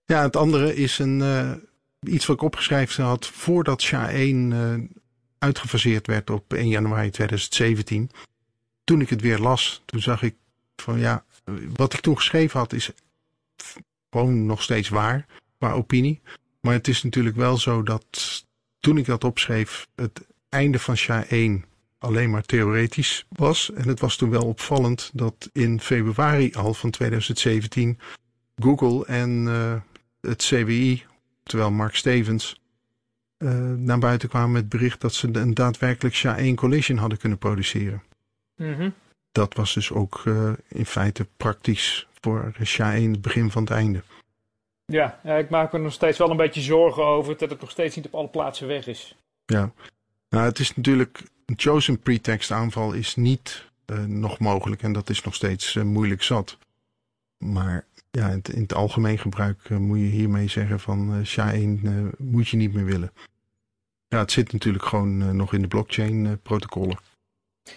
Ja, 0.05 0.21
het 0.21 0.35
andere 0.35 0.75
is 0.75 0.99
een, 0.99 1.19
uh, 1.19 1.51
iets 1.99 2.25
wat 2.25 2.35
ik 2.35 2.41
opgeschreven 2.41 3.03
had 3.03 3.27
voordat 3.27 3.83
SHA-1 3.83 4.53
uitgefaseerd 5.39 6.07
werd 6.07 6.29
op 6.29 6.53
1 6.53 6.67
januari 6.67 7.09
2017. 7.09 8.09
Toen 8.83 9.01
ik 9.01 9.09
het 9.09 9.21
weer 9.21 9.39
las, 9.39 9.81
toen 9.85 10.01
zag 10.01 10.21
ik 10.21 10.35
van 10.75 10.99
ja, 10.99 11.25
wat 11.75 11.93
ik 11.93 11.99
toen 11.99 12.15
geschreven 12.15 12.59
had 12.59 12.73
is 12.73 12.91
gewoon 14.09 14.45
nog 14.45 14.61
steeds 14.61 14.89
waar, 14.89 15.25
qua 15.57 15.71
opinie. 15.71 16.21
Maar 16.61 16.73
het 16.73 16.87
is 16.87 17.03
natuurlijk 17.03 17.35
wel 17.35 17.57
zo 17.57 17.83
dat 17.83 18.45
toen 18.79 18.97
ik 18.97 19.05
dat 19.05 19.23
opschreef, 19.23 19.87
het 19.95 20.27
einde 20.49 20.79
van 20.79 20.97
SHA-1 20.97 21.67
alleen 21.97 22.29
maar 22.29 22.43
theoretisch 22.43 23.25
was. 23.29 23.71
En 23.73 23.87
het 23.87 23.99
was 23.99 24.15
toen 24.15 24.29
wel 24.29 24.45
opvallend 24.45 25.11
dat 25.13 25.49
in 25.53 25.79
februari 25.79 26.53
al 26.53 26.73
van 26.73 26.89
2017 26.89 27.99
Google 28.55 29.05
en 29.05 29.45
uh, 29.47 29.73
het 30.21 30.43
CWI, 30.43 31.05
terwijl 31.43 31.71
Mark 31.71 31.95
Stevens, 31.95 32.61
uh, 33.37 33.51
naar 33.75 33.99
buiten 33.99 34.29
kwamen 34.29 34.51
met 34.51 34.61
het 34.61 34.69
bericht 34.69 35.01
dat 35.01 35.13
ze 35.13 35.29
een 35.31 35.53
daadwerkelijk 35.53 36.15
SHA-1 36.15 36.53
collision 36.55 36.97
hadden 36.97 37.17
kunnen 37.17 37.37
produceren. 37.37 38.03
Mhm. 38.55 38.89
Dat 39.31 39.53
was 39.53 39.73
dus 39.73 39.91
ook 39.91 40.21
uh, 40.25 40.51
in 40.67 40.85
feite 40.85 41.27
praktisch 41.37 42.07
voor 42.21 42.53
SHA-1 42.63 43.11
het 43.11 43.21
begin 43.21 43.51
van 43.51 43.63
het 43.63 43.71
einde. 43.71 44.03
Ja, 44.89 45.19
ik 45.23 45.49
maak 45.49 45.71
me 45.71 45.79
nog 45.79 45.93
steeds 45.93 46.17
wel 46.17 46.29
een 46.29 46.37
beetje 46.37 46.61
zorgen 46.61 47.03
over 47.03 47.37
dat 47.37 47.49
het 47.49 47.61
nog 47.61 47.71
steeds 47.71 47.95
niet 47.95 48.05
op 48.05 48.15
alle 48.15 48.27
plaatsen 48.27 48.67
weg 48.67 48.87
is. 48.87 49.15
Ja, 49.45 49.71
nou 50.29 50.45
het 50.45 50.59
is 50.59 50.75
natuurlijk, 50.75 51.23
een 51.45 51.55
chosen 51.57 51.99
pretext 51.99 52.51
aanval 52.51 52.93
is 52.93 53.15
niet 53.15 53.65
uh, 53.85 54.03
nog 54.03 54.39
mogelijk 54.39 54.83
en 54.83 54.93
dat 54.93 55.09
is 55.09 55.23
nog 55.23 55.35
steeds 55.35 55.75
uh, 55.75 55.83
moeilijk 55.83 56.23
zat. 56.23 56.57
Maar 57.37 57.85
ja, 58.11 58.27
in 58.27 58.37
het, 58.37 58.49
in 58.49 58.61
het 58.61 58.73
algemeen 58.73 59.17
gebruik 59.17 59.69
uh, 59.69 59.77
moet 59.77 59.99
je 59.99 60.05
hiermee 60.05 60.47
zeggen 60.47 60.79
van 60.79 61.25
SHA-1 61.25 61.89
moet 62.17 62.47
je 62.47 62.57
niet 62.57 62.73
meer 62.73 62.85
willen. 62.85 63.11
Ja, 64.07 64.17
het 64.17 64.31
zit 64.31 64.51
natuurlijk 64.51 64.85
gewoon 64.85 65.35
nog 65.35 65.53
in 65.53 65.61
de 65.61 65.67
blockchain 65.67 66.39
protocollen. 66.43 66.97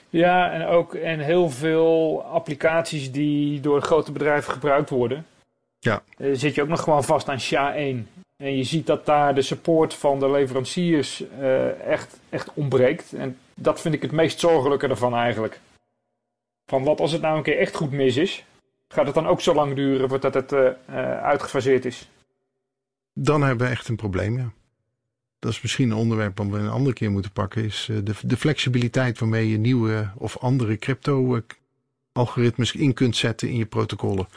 Ja, 0.09 0.52
en 0.52 0.66
ook 0.66 0.95
en 0.95 1.21
heel 1.21 1.50
veel 1.50 2.23
applicaties 2.25 3.12
die 3.12 3.61
door 3.61 3.83
grote 3.83 4.12
bedrijven 4.12 4.52
gebruikt 4.52 4.90
worden. 4.90 5.26
Ja. 5.84 6.02
Uh, 6.16 6.36
zit 6.36 6.54
je 6.54 6.62
ook 6.62 6.68
nog 6.68 6.82
gewoon 6.82 7.04
vast 7.04 7.28
aan 7.28 7.40
SHA-1. 7.40 8.06
En 8.36 8.56
je 8.56 8.64
ziet 8.64 8.86
dat 8.86 9.06
daar 9.06 9.34
de 9.34 9.42
support 9.42 9.94
van 9.94 10.18
de 10.18 10.30
leveranciers 10.30 11.24
uh, 11.38 11.80
echt, 11.80 12.18
echt 12.28 12.50
ontbreekt. 12.54 13.12
En 13.12 13.38
dat 13.54 13.80
vind 13.80 13.94
ik 13.94 14.02
het 14.02 14.12
meest 14.12 14.40
zorgelijke 14.40 14.86
ervan 14.86 15.14
eigenlijk. 15.14 15.60
Van 16.66 16.84
wat 16.84 17.00
als 17.00 17.12
het 17.12 17.20
nou 17.20 17.36
een 17.36 17.42
keer 17.42 17.58
echt 17.58 17.74
goed 17.74 17.90
mis 17.90 18.16
is, 18.16 18.44
gaat 18.88 19.06
het 19.06 19.14
dan 19.14 19.26
ook 19.26 19.40
zo 19.40 19.54
lang 19.54 19.74
duren 19.74 20.08
voordat 20.08 20.34
het 20.34 20.52
uh, 20.52 20.68
uitgefaseerd 21.22 21.84
is? 21.84 22.08
Dan 23.12 23.42
hebben 23.42 23.66
we 23.66 23.72
echt 23.72 23.88
een 23.88 23.96
probleem, 23.96 24.38
ja. 24.38 24.52
Dat 25.38 25.52
is 25.52 25.60
misschien 25.62 25.90
een 25.90 25.96
onderwerp 25.96 26.38
wat 26.38 26.46
we 26.46 26.58
een 26.58 26.68
andere 26.68 26.94
keer 26.94 27.10
moeten 27.10 27.32
pakken. 27.32 27.64
Is 27.64 27.88
de, 28.04 28.14
de 28.22 28.36
flexibiliteit 28.36 29.18
waarmee 29.18 29.50
je 29.50 29.58
nieuwe 29.58 30.10
of 30.16 30.38
andere 30.38 30.78
crypto-algoritmes 30.78 32.74
in 32.74 32.94
kunt 32.94 33.16
zetten 33.16 33.48
in 33.48 33.56
je 33.56 33.66
protocollen. 33.66 34.28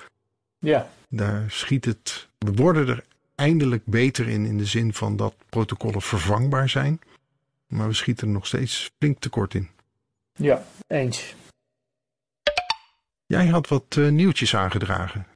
Ja. 0.60 0.90
Daar 1.10 1.52
schiet 1.52 1.86
het. 1.86 2.28
We 2.38 2.54
worden 2.54 2.88
er 2.88 3.04
eindelijk 3.36 3.86
beter 3.86 4.28
in, 4.28 4.46
in 4.46 4.58
de 4.58 4.66
zin 4.66 4.94
van 4.94 5.16
dat 5.16 5.36
protocollen 5.50 6.02
vervangbaar 6.02 6.70
zijn. 6.70 7.00
Maar 7.68 7.88
we 7.88 7.94
schieten 7.94 8.28
er 8.28 8.34
nog 8.34 8.48
steeds 8.48 8.92
flink 8.98 9.20
tekort 9.20 9.54
in. 9.54 9.70
Ja, 10.34 10.66
eens. 10.88 11.36
Jij 13.26 13.48
had 13.48 13.68
wat 13.68 13.96
uh, 13.96 14.10
nieuwtjes 14.10 14.56
aangedragen. 14.56 15.28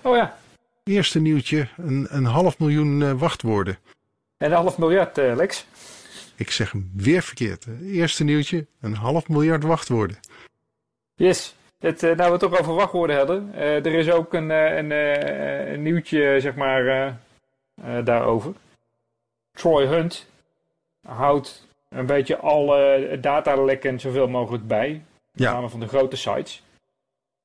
Oh 0.00 0.16
ja. 0.16 0.38
Eerste 0.84 1.20
nieuwtje, 1.20 1.68
een, 1.76 2.06
een 2.10 2.24
half 2.24 2.58
miljoen 2.58 3.00
uh, 3.00 3.12
wachtwoorden. 3.12 3.78
En 4.36 4.50
een 4.50 4.56
half 4.56 4.78
miljard, 4.78 5.18
uh, 5.18 5.36
Lex. 5.36 5.66
Ik 6.36 6.50
zeg 6.50 6.72
hem 6.72 6.90
weer 6.94 7.22
verkeerd. 7.22 7.66
Eerste 7.82 8.24
nieuwtje, 8.24 8.66
een 8.80 8.94
half 8.94 9.28
miljard 9.28 9.62
wachtwoorden. 9.62 10.18
Yes. 11.14 11.54
Het, 11.82 12.00
nou, 12.00 12.16
we 12.16 12.22
het 12.22 12.40
toch 12.40 12.58
over 12.58 12.74
wachtwoorden 12.74 13.16
hadden. 13.16 13.52
Uh, 13.54 13.86
er 13.86 13.94
is 13.94 14.10
ook 14.10 14.34
een, 14.34 14.50
een, 14.50 14.90
een 15.72 15.82
nieuwtje, 15.82 16.40
zeg 16.40 16.54
maar, 16.54 17.16
daarover. 18.04 18.52
Troy 19.52 19.86
Hunt 19.86 20.30
houdt 21.06 21.68
een 21.88 22.06
beetje 22.06 22.36
alle 22.36 23.18
datalekken 23.20 24.00
zoveel 24.00 24.28
mogelijk 24.28 24.66
bij. 24.66 25.02
Met 25.32 25.48
name 25.48 25.68
van 25.68 25.80
de 25.80 25.88
grote 25.88 26.16
sites. 26.16 26.62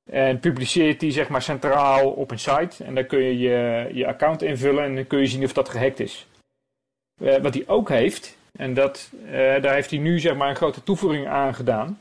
En 0.09 0.39
publiceert 0.39 0.99
die 0.99 1.11
zeg 1.11 1.29
maar 1.29 1.41
centraal 1.41 2.11
op 2.11 2.31
een 2.31 2.39
site. 2.39 2.83
En 2.83 2.95
dan 2.95 3.05
kun 3.05 3.19
je 3.19 3.37
je, 3.37 3.89
je 3.93 4.07
account 4.07 4.41
invullen 4.41 4.83
en 4.83 4.95
dan 4.95 5.07
kun 5.07 5.19
je 5.19 5.25
zien 5.25 5.43
of 5.43 5.53
dat 5.53 5.69
gehackt 5.69 5.99
is. 5.99 6.27
Uh, 7.21 7.37
wat 7.37 7.53
hij 7.53 7.63
ook 7.67 7.89
heeft, 7.89 8.37
en 8.57 8.73
dat, 8.73 9.11
daar 9.31 9.73
heeft 9.73 9.89
hij 9.89 9.99
nu 9.99 10.19
zeg 10.19 10.35
maar 10.35 10.49
een 10.49 10.55
grote 10.55 10.83
toevoeging 10.83 11.27
aan 11.27 11.55
gedaan 11.55 11.99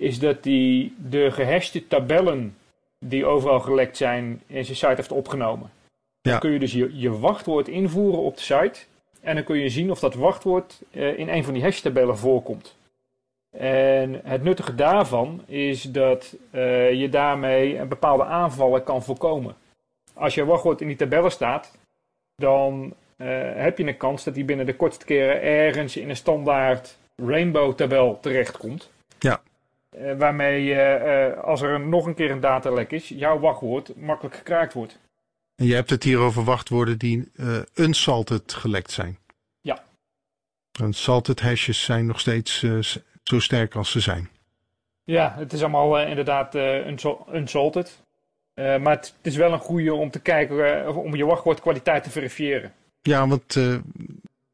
is 0.00 0.18
dat 0.18 0.44
hij 0.44 0.92
de 1.10 1.30
gehashte 1.30 1.86
tabellen 1.86 2.56
die 2.98 3.26
overal 3.26 3.60
gelekt 3.60 3.96
zijn 3.96 4.42
in 4.46 4.64
zijn 4.64 4.76
site 4.76 4.94
heeft 4.94 5.12
opgenomen. 5.12 5.70
Ja. 6.20 6.30
Dan 6.30 6.40
kun 6.40 6.50
je 6.50 6.58
dus 6.58 6.72
je, 6.72 6.98
je, 6.98 7.18
wachtwoord 7.18 7.68
invoeren 7.68 8.20
op 8.20 8.36
de 8.36 8.42
site 8.42 8.80
en 9.20 9.34
dan 9.34 9.44
kun 9.44 9.58
je 9.58 9.68
zien 9.68 9.90
of 9.90 10.00
dat 10.00 10.14
wachtwoord 10.14 10.82
uh, 10.90 11.18
in 11.18 11.28
een 11.28 11.44
van 11.44 11.54
die 11.54 11.62
hashtabellen 11.62 12.18
voorkomt. 12.18 12.76
En 13.56 14.20
het 14.24 14.42
nuttige 14.42 14.74
daarvan 14.74 15.42
is 15.46 15.82
dat 15.82 16.36
uh, 16.52 16.92
je 16.92 17.08
daarmee 17.08 17.78
een 17.78 17.88
bepaalde 17.88 18.24
aanvallen 18.24 18.82
kan 18.82 19.02
voorkomen. 19.02 19.54
Als 20.14 20.34
je 20.34 20.44
wachtwoord 20.44 20.80
in 20.80 20.86
die 20.86 20.96
tabellen 20.96 21.30
staat, 21.30 21.78
dan 22.36 22.94
uh, 23.16 23.26
heb 23.54 23.78
je 23.78 23.86
een 23.86 23.96
kans 23.96 24.24
dat 24.24 24.34
die 24.34 24.44
binnen 24.44 24.66
de 24.66 24.76
kortste 24.76 25.04
keren 25.04 25.42
ergens 25.42 25.96
in 25.96 26.08
een 26.08 26.16
standaard 26.16 26.96
rainbow 27.16 27.74
tabel 27.74 28.18
terechtkomt. 28.20 28.90
Ja. 29.18 29.40
Uh, 29.98 30.18
waarmee 30.18 30.64
uh, 30.64 31.38
als 31.38 31.60
er 31.60 31.80
nog 31.80 32.06
een 32.06 32.14
keer 32.14 32.30
een 32.30 32.40
datalek 32.40 32.92
is, 32.92 33.08
jouw 33.08 33.38
wachtwoord 33.38 33.96
makkelijk 33.96 34.36
gekraakt 34.36 34.72
wordt. 34.72 34.98
En 35.56 35.66
je 35.66 35.74
hebt 35.74 35.90
het 35.90 36.02
hier 36.02 36.18
over 36.18 36.44
wachtwoorden 36.44 36.98
die 36.98 37.32
unsalted 37.74 38.52
gelekt 38.52 38.90
zijn. 38.90 39.18
Ja. 39.60 39.82
Unsalted 40.82 41.40
hashes 41.40 41.84
zijn 41.84 42.06
nog 42.06 42.20
steeds 42.20 42.66
zo 43.22 43.38
sterk 43.40 43.74
als 43.74 43.90
ze 43.90 44.00
zijn. 44.00 44.28
Ja, 45.04 45.34
het 45.36 45.52
is 45.52 45.60
allemaal 45.60 46.00
inderdaad 46.00 46.54
unsalted. 47.32 48.02
maar 48.54 48.96
het, 48.96 49.14
het, 49.16 49.26
is 49.26 49.36
wel 49.36 49.52
een 49.52 49.58
goede 49.58 49.94
om 49.94 50.10
te 50.10 50.20
kijken, 50.20 50.96
om 50.96 51.16
je 51.16 51.24
wachtwoordkwaliteit 51.24 52.04
te 52.04 52.10
verifiëren. 52.10 52.72
Ja, 53.02 53.28
want 53.28 53.56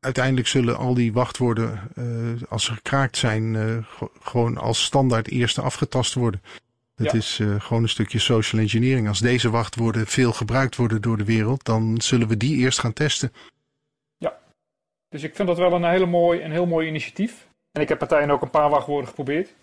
uiteindelijk 0.06 0.46
zullen 0.48 0.76
al 0.76 0.94
die 0.94 1.12
wachtwoorden, 1.12 1.80
uh, 1.94 2.42
als 2.48 2.64
ze 2.64 2.72
gekraakt 2.72 3.16
zijn, 3.16 3.54
uh, 3.54 3.76
gewoon 4.20 4.56
als 4.56 4.84
standaard 4.84 5.28
eerste 5.28 5.60
afgetast 5.60 6.14
worden. 6.14 6.42
Het 6.94 7.12
ja. 7.12 7.18
is 7.18 7.38
uh, 7.38 7.60
gewoon 7.60 7.82
een 7.82 7.88
stukje 7.88 8.18
social 8.18 8.62
engineering. 8.62 9.08
Als 9.08 9.20
deze 9.20 9.50
wachtwoorden 9.50 10.06
veel 10.06 10.32
gebruikt 10.32 10.76
worden 10.76 11.02
door 11.02 11.16
de 11.16 11.24
wereld, 11.24 11.64
dan 11.64 12.00
zullen 12.00 12.28
we 12.28 12.36
die 12.36 12.56
eerst 12.56 12.78
gaan 12.78 12.92
testen. 12.92 13.32
Ja, 14.18 14.38
dus 15.08 15.22
ik 15.22 15.34
vind 15.34 15.48
dat 15.48 15.58
wel 15.58 15.72
een, 15.72 15.84
hele 15.84 16.06
mooi, 16.06 16.42
een 16.42 16.52
heel 16.52 16.66
mooi 16.66 16.88
initiatief. 16.88 17.46
En 17.72 17.82
ik 17.82 17.88
heb 17.88 17.98
partijen 17.98 18.30
ook 18.30 18.42
een 18.42 18.50
paar 18.50 18.70
wachtwoorden 18.70 19.08
geprobeerd. 19.08 19.54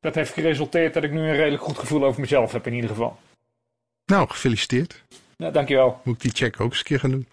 Dat 0.00 0.14
heeft 0.14 0.32
geresulteerd 0.32 0.94
dat 0.94 1.04
ik 1.04 1.12
nu 1.12 1.20
een 1.20 1.36
redelijk 1.36 1.62
goed 1.62 1.78
gevoel 1.78 2.04
over 2.04 2.20
mezelf 2.20 2.52
heb 2.52 2.66
in 2.66 2.74
ieder 2.74 2.90
geval. 2.90 3.18
Nou, 4.04 4.28
gefeliciteerd. 4.28 5.04
Ja, 5.36 5.50
dankjewel. 5.50 6.00
Moet 6.04 6.14
ik 6.14 6.20
die 6.20 6.30
check 6.30 6.60
ook 6.60 6.70
eens 6.70 6.78
een 6.78 6.84
keer 6.84 7.00
gaan 7.00 7.10
doen. 7.10 7.26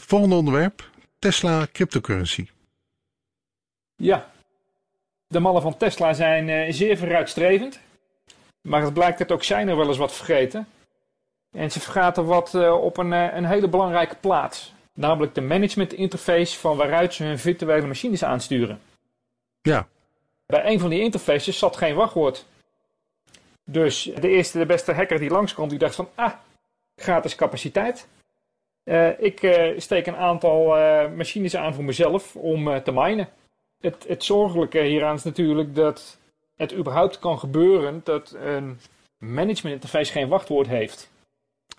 Volgende 0.00 0.34
onderwerp, 0.34 0.90
Tesla 1.18 1.66
cryptocurrency. 1.72 2.48
Ja, 3.96 4.30
de 5.26 5.40
mannen 5.40 5.62
van 5.62 5.76
Tesla 5.76 6.12
zijn 6.12 6.48
uh, 6.48 6.72
zeer 6.72 6.98
vooruitstrevend. 6.98 7.80
Maar 8.60 8.82
het 8.82 8.94
blijkt 8.94 9.18
dat 9.18 9.32
ook 9.32 9.44
zij 9.44 9.66
er 9.66 9.76
wel 9.76 9.88
eens 9.88 9.96
wat 9.96 10.12
vergeten. 10.12 10.68
En 11.50 11.70
ze 11.70 11.80
vergaten 11.80 12.24
wat 12.24 12.54
uh, 12.54 12.82
op 12.82 12.96
een, 12.96 13.12
uh, 13.12 13.34
een 13.34 13.44
hele 13.44 13.68
belangrijke 13.68 14.16
plaats. 14.16 14.72
Namelijk 14.92 15.34
de 15.34 15.40
management 15.40 15.92
interface 15.92 16.58
van 16.58 16.76
waaruit 16.76 17.14
ze 17.14 17.24
hun 17.24 17.38
virtuele 17.38 17.86
machines 17.86 18.24
aansturen. 18.24 18.80
Ja. 19.62 19.88
Bij 20.46 20.66
een 20.66 20.80
van 20.80 20.90
die 20.90 21.00
interfaces 21.00 21.58
zat 21.58 21.76
geen 21.76 21.94
wachtwoord. 21.94 22.46
Dus 23.64 24.10
de 24.20 24.28
eerste, 24.28 24.58
de 24.58 24.66
beste 24.66 24.92
hacker 24.92 25.18
die 25.18 25.30
langskwam, 25.30 25.68
die 25.68 25.78
dacht 25.78 25.94
van, 25.94 26.08
ah, 26.14 26.32
gratis 26.96 27.34
capaciteit. 27.34 28.08
Uh, 28.88 29.20
ik 29.20 29.42
uh, 29.42 29.78
steek 29.80 30.06
een 30.06 30.16
aantal 30.16 30.78
uh, 30.78 31.12
machines 31.16 31.56
aan 31.56 31.74
voor 31.74 31.84
mezelf 31.84 32.36
om 32.36 32.82
te 32.82 32.92
minen. 32.92 33.28
Het, 33.80 34.04
het 34.08 34.24
zorgelijke 34.24 34.80
hieraan 34.80 35.14
is 35.14 35.22
natuurlijk 35.22 35.74
dat 35.74 36.18
het 36.56 36.74
überhaupt 36.74 37.18
kan 37.18 37.38
gebeuren 37.38 38.00
dat 38.04 38.36
een 38.42 38.78
management 39.18 39.74
interface 39.74 40.12
geen 40.12 40.28
wachtwoord 40.28 40.66
heeft. 40.66 41.10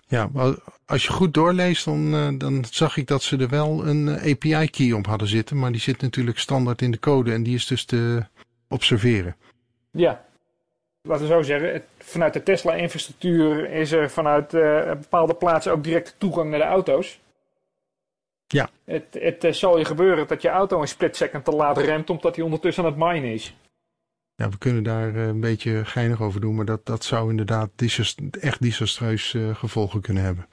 Ja, 0.06 0.28
maar 0.32 0.54
als 0.86 1.02
je 1.02 1.12
goed 1.12 1.34
doorleest, 1.34 1.84
dan, 1.84 2.38
dan 2.38 2.64
zag 2.70 2.96
ik 2.96 3.06
dat 3.06 3.22
ze 3.22 3.36
er 3.36 3.48
wel 3.48 3.86
een 3.86 4.08
API-key 4.08 4.92
op 4.92 5.06
hadden 5.06 5.28
zitten. 5.28 5.58
Maar 5.58 5.72
die 5.72 5.80
zit 5.80 6.00
natuurlijk 6.00 6.38
standaard 6.38 6.82
in 6.82 6.90
de 6.90 6.98
code 6.98 7.32
en 7.32 7.42
die 7.42 7.54
is 7.54 7.66
dus 7.66 7.84
te 7.84 8.26
observeren. 8.68 9.36
Ja, 9.90 10.24
laten 11.02 11.26
we 11.26 11.32
zo 11.32 11.42
zeggen, 11.42 11.72
het, 11.72 11.84
vanuit 11.98 12.32
de 12.32 12.42
Tesla-infrastructuur 12.42 13.70
is 13.70 13.92
er 13.92 14.10
vanuit 14.10 14.54
uh, 14.54 14.90
bepaalde 14.90 15.34
plaatsen 15.34 15.72
ook 15.72 15.84
direct 15.84 16.14
toegang 16.18 16.50
naar 16.50 16.58
de 16.58 16.64
auto's. 16.64 17.20
Ja. 18.46 18.68
Het, 18.84 19.04
het 19.10 19.44
uh, 19.44 19.52
zal 19.52 19.78
je 19.78 19.84
gebeuren 19.84 20.26
dat 20.26 20.42
je 20.42 20.48
auto 20.48 20.80
een 20.80 20.88
split 20.88 21.16
second 21.16 21.44
te 21.44 21.50
laat 21.50 21.78
remt 21.78 22.10
omdat 22.10 22.34
hij 22.34 22.44
ondertussen 22.44 22.84
aan 22.84 22.90
het 22.90 22.98
minen 22.98 23.32
is. 23.32 23.54
Ja, 24.34 24.48
we 24.48 24.58
kunnen 24.58 24.82
daar 24.82 25.14
uh, 25.14 25.26
een 25.26 25.40
beetje 25.40 25.84
geinig 25.84 26.22
over 26.22 26.40
doen, 26.40 26.54
maar 26.54 26.64
dat, 26.64 26.86
dat 26.86 27.04
zou 27.04 27.30
inderdaad 27.30 27.70
disast 27.74 28.20
echt 28.40 28.62
desastreus 28.62 29.36
gevolgen 29.52 30.00
kunnen 30.00 30.22
hebben. 30.22 30.46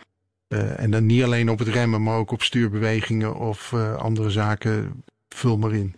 Uh, 0.48 0.80
en 0.80 0.92
dan 0.92 1.06
niet 1.06 1.24
alleen 1.24 1.50
op 1.50 1.60
het 1.60 1.68
remmen, 1.68 2.04
maar 2.04 2.18
ook 2.18 2.32
op 2.32 2.42
stuurbewegingen 2.42 3.36
of 3.36 3.72
uh, 3.72 3.96
andere 3.96 4.30
zaken. 4.30 5.04
Vul 5.30 5.58
maar 5.58 5.74
in. 5.74 5.96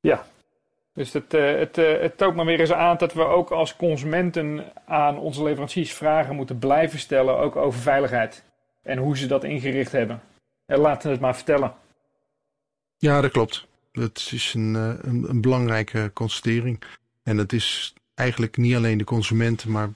Ja, 0.00 0.26
dus 0.94 1.12
het, 1.12 1.34
uh, 1.34 1.58
het, 1.58 1.76
het 1.76 2.16
toont 2.16 2.36
maar 2.36 2.44
weer 2.44 2.60
eens 2.60 2.72
aan 2.72 2.96
dat 2.96 3.12
we 3.12 3.24
ook 3.24 3.50
als 3.50 3.76
consumenten 3.76 4.72
aan 4.86 5.18
onze 5.18 5.42
leveranciers 5.42 5.92
vragen 5.92 6.36
moeten 6.36 6.58
blijven 6.58 6.98
stellen, 6.98 7.38
ook 7.38 7.56
over 7.56 7.80
veiligheid. 7.80 8.44
En 8.82 8.98
hoe 8.98 9.16
ze 9.16 9.26
dat 9.26 9.44
ingericht 9.44 9.92
hebben. 9.92 10.22
En 10.66 10.78
laten 10.78 11.10
het 11.10 11.20
maar 11.20 11.34
vertellen. 11.34 11.74
Ja, 12.96 13.20
dat 13.20 13.30
klopt. 13.30 13.66
Dat 13.92 14.30
is 14.32 14.54
een, 14.54 14.74
een, 14.74 15.24
een 15.28 15.40
belangrijke 15.40 16.10
constatering. 16.14 16.82
En 17.22 17.36
dat 17.36 17.52
is 17.52 17.94
eigenlijk 18.14 18.56
niet 18.56 18.74
alleen 18.74 18.98
de 18.98 19.04
consumenten, 19.04 19.70
maar 19.70 19.90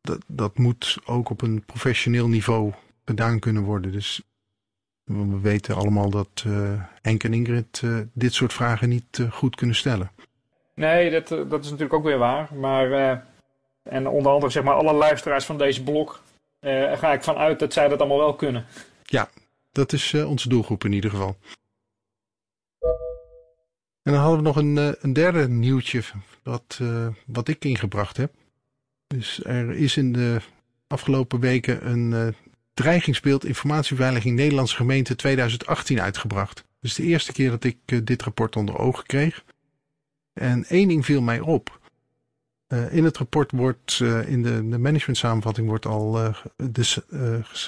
dat, 0.00 0.24
dat 0.26 0.58
moet 0.58 0.98
ook 1.04 1.30
op 1.30 1.42
een 1.42 1.62
professioneel 1.64 2.28
niveau 2.28 2.72
gedaan 3.04 3.38
kunnen 3.38 3.62
worden. 3.62 3.92
Dus 3.92 4.22
we 5.04 5.40
weten 5.40 5.74
allemaal 5.74 6.10
dat 6.10 6.44
uh, 6.46 6.82
Henk 7.02 7.24
en 7.24 7.34
Ingrid 7.34 7.80
uh, 7.84 8.00
dit 8.12 8.34
soort 8.34 8.52
vragen 8.52 8.88
niet 8.88 9.18
uh, 9.18 9.32
goed 9.32 9.56
kunnen 9.56 9.76
stellen. 9.76 10.10
Nee, 10.74 11.10
dat, 11.10 11.28
dat 11.28 11.64
is 11.64 11.70
natuurlijk 11.70 11.92
ook 11.92 12.04
weer 12.04 12.18
waar. 12.18 12.54
Maar, 12.54 13.26
en 13.82 14.06
onder 14.06 14.32
andere 14.32 14.52
zeg 14.52 14.62
maar 14.62 14.74
alle 14.74 14.92
luisteraars 14.92 15.44
van 15.44 15.58
deze 15.58 15.82
blog, 15.82 16.22
ga 16.94 17.12
ik 17.12 17.22
vanuit 17.22 17.58
dat 17.58 17.72
zij 17.72 17.88
dat 17.88 17.98
allemaal 17.98 18.18
wel 18.18 18.34
kunnen. 18.34 18.66
Ja, 19.02 19.28
dat 19.72 19.92
is 19.92 20.14
onze 20.14 20.48
doelgroep 20.48 20.84
in 20.84 20.92
ieder 20.92 21.10
geval. 21.10 21.36
En 24.02 24.12
dan 24.12 24.14
hadden 24.14 24.38
we 24.38 24.44
nog 24.44 24.56
een, 24.56 24.96
een 25.00 25.12
derde 25.12 25.48
nieuwtje 25.48 26.02
wat, 26.42 26.80
wat 27.26 27.48
ik 27.48 27.64
ingebracht 27.64 28.16
heb. 28.16 28.32
Dus 29.06 29.44
er 29.44 29.70
is 29.70 29.96
in 29.96 30.12
de 30.12 30.40
afgelopen 30.86 31.40
weken 31.40 31.90
een 31.90 32.34
dreigingsbeeld 32.74 33.44
informatiebeveiliging 33.44 34.36
Nederlandse 34.36 34.76
gemeente 34.76 35.16
2018 35.16 36.00
uitgebracht. 36.00 36.64
Dus 36.80 36.94
de 36.94 37.02
eerste 37.02 37.32
keer 37.32 37.50
dat 37.50 37.64
ik 37.64 37.76
uh, 37.86 38.00
dit 38.04 38.22
rapport 38.22 38.56
onder 38.56 38.78
ogen 38.78 39.06
kreeg. 39.06 39.44
En 40.32 40.64
één 40.64 40.88
ding 40.88 41.04
viel 41.04 41.22
mij 41.22 41.40
op. 41.40 41.80
Uh, 42.68 42.94
in 42.94 43.04
het 43.04 43.16
rapport 43.16 43.50
wordt, 43.50 44.00
in 44.26 44.42
de, 44.42 44.68
de 44.68 44.78
management 44.78 45.18
samenvatting 45.18 45.66
wordt 45.66 45.86
al 45.86 46.34
dus, 46.70 46.98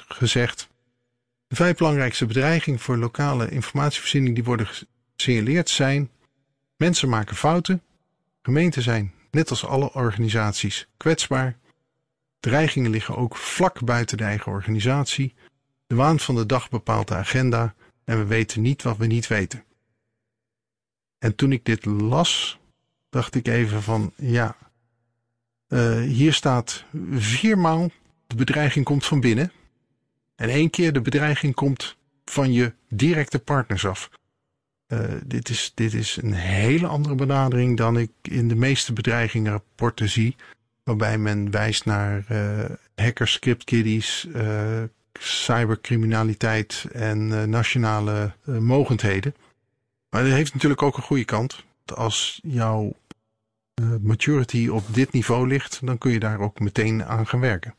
gezegd. 0.09 0.69
De 1.47 1.57
vijf 1.57 1.77
belangrijkste 1.77 2.27
bedreigingen 2.27 2.79
voor 2.81 2.97
lokale 2.97 3.51
informatievoorziening 3.51 4.35
die 4.35 4.45
worden 4.45 4.69
gesignaleerd 5.17 5.69
zijn. 5.69 6.11
Mensen 6.77 7.09
maken 7.09 7.37
fouten. 7.37 7.83
Gemeenten 8.43 8.83
zijn 8.83 9.13
net 9.31 9.51
als 9.51 9.65
alle 9.65 9.93
organisaties, 9.93 10.87
kwetsbaar. 10.97 11.57
Dreigingen 12.47 12.91
liggen 12.91 13.17
ook 13.17 13.37
vlak 13.37 13.85
buiten 13.85 14.17
de 14.17 14.25
eigen 14.25 14.53
organisatie. 14.53 15.35
De 15.87 15.95
waan 15.95 16.19
van 16.19 16.35
de 16.35 16.47
dag 16.47 16.69
bepaalt 16.69 17.09
de 17.09 17.15
agenda 17.15 17.75
en 18.05 18.19
we 18.19 18.25
weten 18.25 18.63
niet 18.63 18.83
wat 18.83 18.97
we 18.97 19.07
niet 19.07 19.27
weten. 19.27 19.65
En 21.19 21.35
toen 21.35 21.53
ik 21.53 21.65
dit 21.65 21.85
las, 21.85 22.59
dacht 23.11 23.35
ik 23.35 23.49
even 23.49 23.83
van 23.83 24.13
ja, 24.17 24.57
uh, 25.69 26.01
hier 26.01 26.33
staat 26.33 26.85
viermaal 27.13 27.91
de 28.27 28.35
bedreiging 28.35 28.85
komt 28.85 29.07
van 29.07 29.21
binnen. 29.21 29.53
En 30.35 30.49
één 30.49 30.71
keer 30.71 30.93
de 30.93 31.01
bedreiging 31.01 31.55
komt 31.55 31.97
van 32.25 32.53
je 32.53 32.73
directe 32.89 33.39
partners 33.39 33.87
af. 33.87 34.11
Uh, 34.89 35.15
dit, 35.25 35.49
is, 35.49 35.73
dit 35.75 35.95
is 35.95 36.17
een 36.23 36.35
hele 36.35 36.87
andere 36.87 37.15
benadering 37.15 37.77
dan 37.77 37.99
ik 37.99 38.11
in 38.23 38.49
de 38.49 38.55
meeste 38.55 38.93
bedreigingenrapporten 38.93 40.09
zie. 40.09 40.37
Waarbij 40.87 41.19
men 41.19 41.51
wijst 41.51 41.85
naar 41.85 42.25
uh, 42.33 42.65
hackers, 42.95 43.33
scriptkiddies, 43.33 44.27
uh, 44.37 44.83
cybercriminaliteit 45.19 46.87
en 46.93 47.51
nationale 47.51 48.33
mogendheden. 48.45 49.35
Maar 50.11 50.23
dat 50.23 50.33
heeft 50.33 50.55
natuurlijk 50.55 50.83
ook 50.83 50.97
een 50.97 51.03
goede 51.03 51.25
kant. 51.25 51.65
Als 51.95 52.41
jouw 52.43 52.93
maturity 54.01 54.69
op 54.69 54.83
dit 54.95 55.13
niveau 55.13 55.49
ligt, 55.49 55.87
dan 55.87 55.99
kun 55.99 56.13
je 56.13 56.19
daar 56.19 56.41
ook 56.41 56.61
meteen 56.61 57.05
aan 57.05 57.27
gaan 57.27 57.41
werken. 57.41 57.75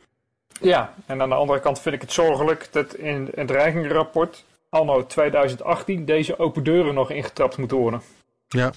Ja, 0.62 0.94
en 1.06 1.22
aan 1.22 1.30
de 1.30 1.36
andere 1.36 1.60
kant 1.60 1.80
vind 1.80 1.96
ik 1.96 2.02
het 2.02 2.12
zorgelijk 2.12 2.68
dat 2.72 2.96
in 2.96 3.30
het 3.36 3.48
dreigingenrapport 3.48 4.44
anno 4.70 5.06
2018 5.06 6.06
deze 6.06 6.40
open 6.40 6.64
deuren 6.64 6.94
nog 6.94 7.12
ingetrapt 7.12 7.58
moeten 7.58 7.78
worden. 7.78 8.02
Ja, 8.48 8.72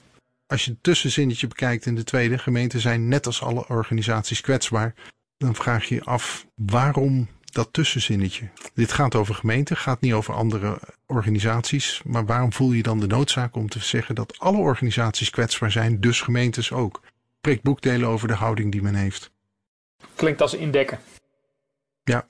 als 0.50 0.64
je 0.64 0.70
het 0.70 0.82
tussenzinnetje 0.82 1.46
bekijkt 1.46 1.86
in 1.86 1.94
de 1.94 2.04
tweede, 2.04 2.38
gemeenten 2.38 2.80
zijn 2.80 3.08
net 3.08 3.26
als 3.26 3.42
alle 3.42 3.68
organisaties 3.68 4.40
kwetsbaar. 4.40 4.94
Dan 5.36 5.54
vraag 5.54 5.84
je 5.84 5.94
je 5.94 6.04
af 6.04 6.46
waarom 6.54 7.28
dat 7.44 7.72
tussenzinnetje. 7.72 8.48
Dit 8.74 8.92
gaat 8.92 9.14
over 9.14 9.34
gemeenten, 9.34 9.76
gaat 9.76 10.00
niet 10.00 10.12
over 10.12 10.34
andere 10.34 10.80
organisaties. 11.06 12.02
Maar 12.04 12.26
waarom 12.26 12.52
voel 12.52 12.72
je 12.72 12.82
dan 12.82 13.00
de 13.00 13.06
noodzaak 13.06 13.56
om 13.56 13.68
te 13.68 13.78
zeggen 13.78 14.14
dat 14.14 14.38
alle 14.38 14.58
organisaties 14.58 15.30
kwetsbaar 15.30 15.70
zijn, 15.70 16.00
dus 16.00 16.20
gemeentes 16.20 16.72
ook? 16.72 17.00
Spreek 17.36 17.62
boekdelen 17.62 18.08
over 18.08 18.28
de 18.28 18.34
houding 18.34 18.72
die 18.72 18.82
men 18.82 18.94
heeft. 18.94 19.30
Klinkt 20.14 20.40
als 20.40 20.54
indekken. 20.54 20.98
Ja, 22.04 22.26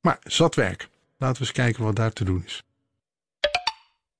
maar 0.00 0.18
zat 0.22 0.54
werk. 0.54 0.88
Laten 1.18 1.36
we 1.36 1.48
eens 1.48 1.56
kijken 1.56 1.84
wat 1.84 1.96
daar 1.96 2.12
te 2.12 2.24
doen 2.24 2.42
is. 2.44 2.62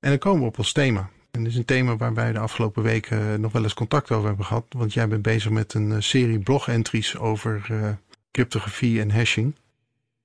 En 0.01 0.11
dan 0.11 0.19
komen 0.19 0.41
we 0.41 0.47
op 0.47 0.59
ons 0.59 0.73
thema. 0.73 1.11
En 1.37 1.43
dit 1.43 1.53
is 1.53 1.59
een 1.59 1.65
thema 1.65 1.97
waar 1.97 2.15
wij 2.15 2.33
de 2.33 2.39
afgelopen 2.39 2.83
weken 2.83 3.33
eh, 3.33 3.39
nog 3.39 3.53
wel 3.53 3.63
eens 3.63 3.75
contact 3.75 4.11
over 4.11 4.27
hebben 4.27 4.45
gehad. 4.45 4.67
Want 4.69 4.93
jij 4.93 5.09
bent 5.09 5.23
bezig 5.23 5.51
met 5.51 5.75
een 5.75 5.93
eh, 5.93 6.01
serie 6.01 6.39
blog-entries 6.39 7.17
over 7.17 7.67
uh, 7.71 7.91
cryptografie 8.31 9.01
en 9.01 9.11
hashing. 9.11 9.55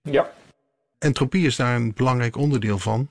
Ja. 0.01 0.31
Entropie 0.97 1.45
is 1.45 1.55
daar 1.55 1.75
een 1.75 1.93
belangrijk 1.93 2.35
onderdeel 2.35 2.79
van. 2.79 3.07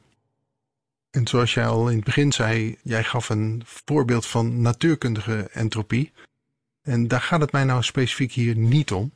En 1.11 1.27
zoals 1.27 1.55
jij 1.55 1.67
al 1.67 1.89
in 1.89 1.97
het 1.97 2.05
begin 2.05 2.33
zei, 2.33 2.77
jij 2.83 3.05
gaf 3.05 3.29
een 3.29 3.63
voorbeeld 3.65 4.27
van 4.27 4.61
natuurkundige 4.61 5.49
entropie. 5.53 6.13
En 6.83 7.09
daar 7.09 7.21
gaat 7.21 7.41
het 7.41 7.53
mij 7.53 7.65
nou 7.65 7.83
specifiek 7.83 8.33
hier 8.33 8.57
niet 8.57 8.93
om. 8.93 9.13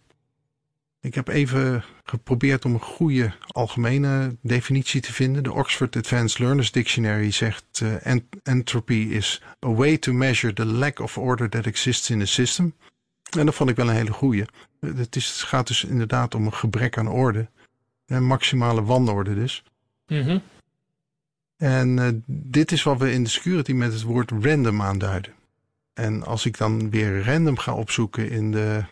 Ik 1.05 1.15
heb 1.15 1.29
even 1.29 1.85
geprobeerd 2.05 2.65
om 2.65 2.75
een 2.75 2.81
goede 2.81 3.35
algemene 3.47 4.37
definitie 4.41 5.01
te 5.01 5.13
vinden. 5.13 5.43
De 5.43 5.53
Oxford 5.53 5.97
Advanced 5.97 6.39
Learners 6.39 6.73
Dictionary 6.73 7.31
zegt 7.31 7.81
uh, 7.83 8.07
ent 8.07 8.25
entropy 8.43 8.95
is 8.95 9.43
a 9.67 9.69
way 9.69 9.99
to 9.99 10.13
measure 10.13 10.53
the 10.53 10.65
lack 10.65 10.99
of 10.99 11.19
order 11.19 11.49
that 11.49 11.67
exists 11.67 12.11
in 12.11 12.21
a 12.21 12.25
system. 12.25 12.75
En 13.39 13.47
dat 13.47 13.55
vond 13.55 13.71
ik 13.71 13.77
wel 13.77 13.89
een 13.89 13.95
hele 13.95 14.13
goede. 14.13 14.47
Het, 14.81 15.17
is, 15.17 15.27
het 15.27 15.37
gaat 15.37 15.67
dus 15.67 15.85
inderdaad 15.85 16.35
om 16.35 16.47
een 16.47 16.55
gebrek 16.55 16.99
aan 16.99 17.09
orde. 17.09 17.49
Een 18.07 18.27
maximale 18.27 18.83
wanorde 18.83 19.35
dus. 19.35 19.65
Mm 20.07 20.23
-hmm. 20.23 20.43
En 21.57 21.97
uh, 21.97 22.09
dit 22.27 22.73
is 22.73 22.83
wat 22.83 22.99
we 22.99 23.13
in 23.13 23.23
de 23.23 23.31
security 23.31 23.73
met 23.73 23.93
het 23.93 24.03
woord 24.03 24.31
random 24.31 24.83
aanduiden. 24.83 25.33
En 25.95 26.23
als 26.23 26.47
ik 26.47 26.59
dan 26.59 26.91
weer 26.91 27.25
random 27.25 27.59
ga 27.59 27.75
opzoeken 27.75 28.31
in 28.31 28.51
de 28.51 28.85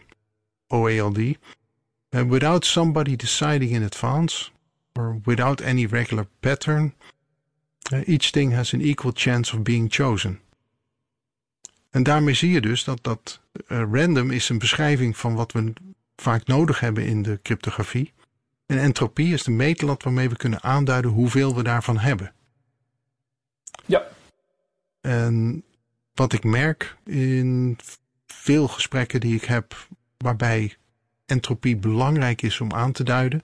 OALD, 0.66 1.18
Uh, 2.14 2.28
without 2.28 2.64
somebody 2.64 3.16
deciding 3.16 3.70
in 3.70 3.82
advance, 3.82 4.50
or 4.92 5.20
without 5.24 5.60
any 5.60 5.86
regular 5.86 6.26
pattern, 6.40 6.94
uh, 7.92 8.02
each 8.06 8.30
thing 8.30 8.52
has 8.52 8.74
an 8.74 8.80
equal 8.80 9.12
chance 9.14 9.56
of 9.56 9.62
being 9.62 9.92
chosen. 9.92 10.40
En 11.90 12.02
daarmee 12.02 12.34
zie 12.34 12.50
je 12.50 12.60
dus 12.60 12.84
dat 12.84 12.98
dat 13.02 13.40
uh, 13.68 13.82
random 13.92 14.30
is 14.30 14.48
een 14.48 14.58
beschrijving 14.58 15.16
van 15.16 15.34
wat 15.34 15.52
we 15.52 15.72
vaak 16.16 16.46
nodig 16.46 16.80
hebben 16.80 17.06
in 17.06 17.22
de 17.22 17.40
cryptografie. 17.42 18.12
En 18.66 18.78
entropie 18.78 19.32
is 19.32 19.42
de 19.42 19.50
meetlat 19.50 20.02
waarmee 20.02 20.28
we 20.28 20.36
kunnen 20.36 20.62
aanduiden 20.62 21.10
hoeveel 21.10 21.54
we 21.54 21.62
daarvan 21.62 21.98
hebben. 21.98 22.32
Ja. 23.86 24.02
En 25.00 25.64
wat 26.14 26.32
ik 26.32 26.44
merk 26.44 26.96
in 27.04 27.78
veel 28.26 28.68
gesprekken 28.68 29.20
die 29.20 29.34
ik 29.34 29.44
heb, 29.44 29.88
waarbij 30.16 30.76
entropie 31.26 31.76
belangrijk 31.76 32.42
is 32.42 32.60
om 32.60 32.72
aan 32.72 32.92
te 32.92 33.04
duiden, 33.04 33.42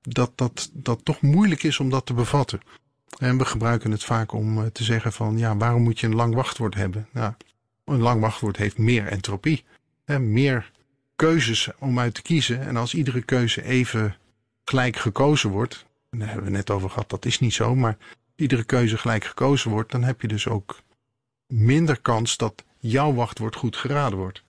dat 0.00 0.32
dat, 0.34 0.70
dat 0.72 1.04
toch 1.04 1.20
moeilijk 1.20 1.62
is 1.62 1.80
om 1.80 1.90
dat 1.90 2.06
te 2.06 2.14
bevatten. 2.14 2.60
En 3.18 3.38
we 3.38 3.44
gebruiken 3.44 3.90
het 3.90 4.04
vaak 4.04 4.32
om 4.32 4.58
eh, 4.58 4.66
te 4.66 4.84
zeggen 4.84 5.12
van, 5.12 5.38
ja, 5.38 5.56
waarom 5.56 5.82
moet 5.82 6.00
je 6.00 6.06
een 6.06 6.14
lang 6.14 6.34
wachtwoord 6.34 6.74
hebben? 6.74 7.08
Nou, 7.12 7.32
een 7.84 8.00
lang 8.00 8.20
wachtwoord 8.20 8.56
heeft 8.56 8.78
meer 8.78 9.06
entropie. 9.06 9.64
Meer 10.18 10.70
keuzes 11.16 11.68
om 11.78 11.98
uit 11.98 12.14
te 12.14 12.22
kiezen. 12.22 12.60
En 12.60 12.76
als 12.76 12.94
iedere 12.94 13.22
keuze 13.22 13.62
even 13.62 14.16
gelijk 14.64 14.96
gekozen 14.96 15.50
wordt, 15.50 15.86
daar 16.10 16.28
hebben 16.28 16.44
we 16.44 16.50
net 16.50 16.70
over 16.70 16.90
gehad, 16.90 17.10
dat 17.10 17.24
is 17.24 17.38
niet 17.38 17.54
zo, 17.54 17.74
maar 17.74 17.96
iedere 18.36 18.64
keuze 18.64 18.98
gelijk 18.98 19.24
gekozen 19.24 19.70
wordt, 19.70 19.90
dan 19.90 20.02
heb 20.02 20.20
je 20.20 20.28
dus 20.28 20.48
ook 20.48 20.80
minder 21.46 22.00
kans 22.00 22.36
dat 22.36 22.64
jouw 22.78 23.14
wachtwoord 23.14 23.56
goed 23.56 23.76
geraden 23.76 24.18
wordt. 24.18 24.42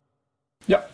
Ja, 0.65 0.87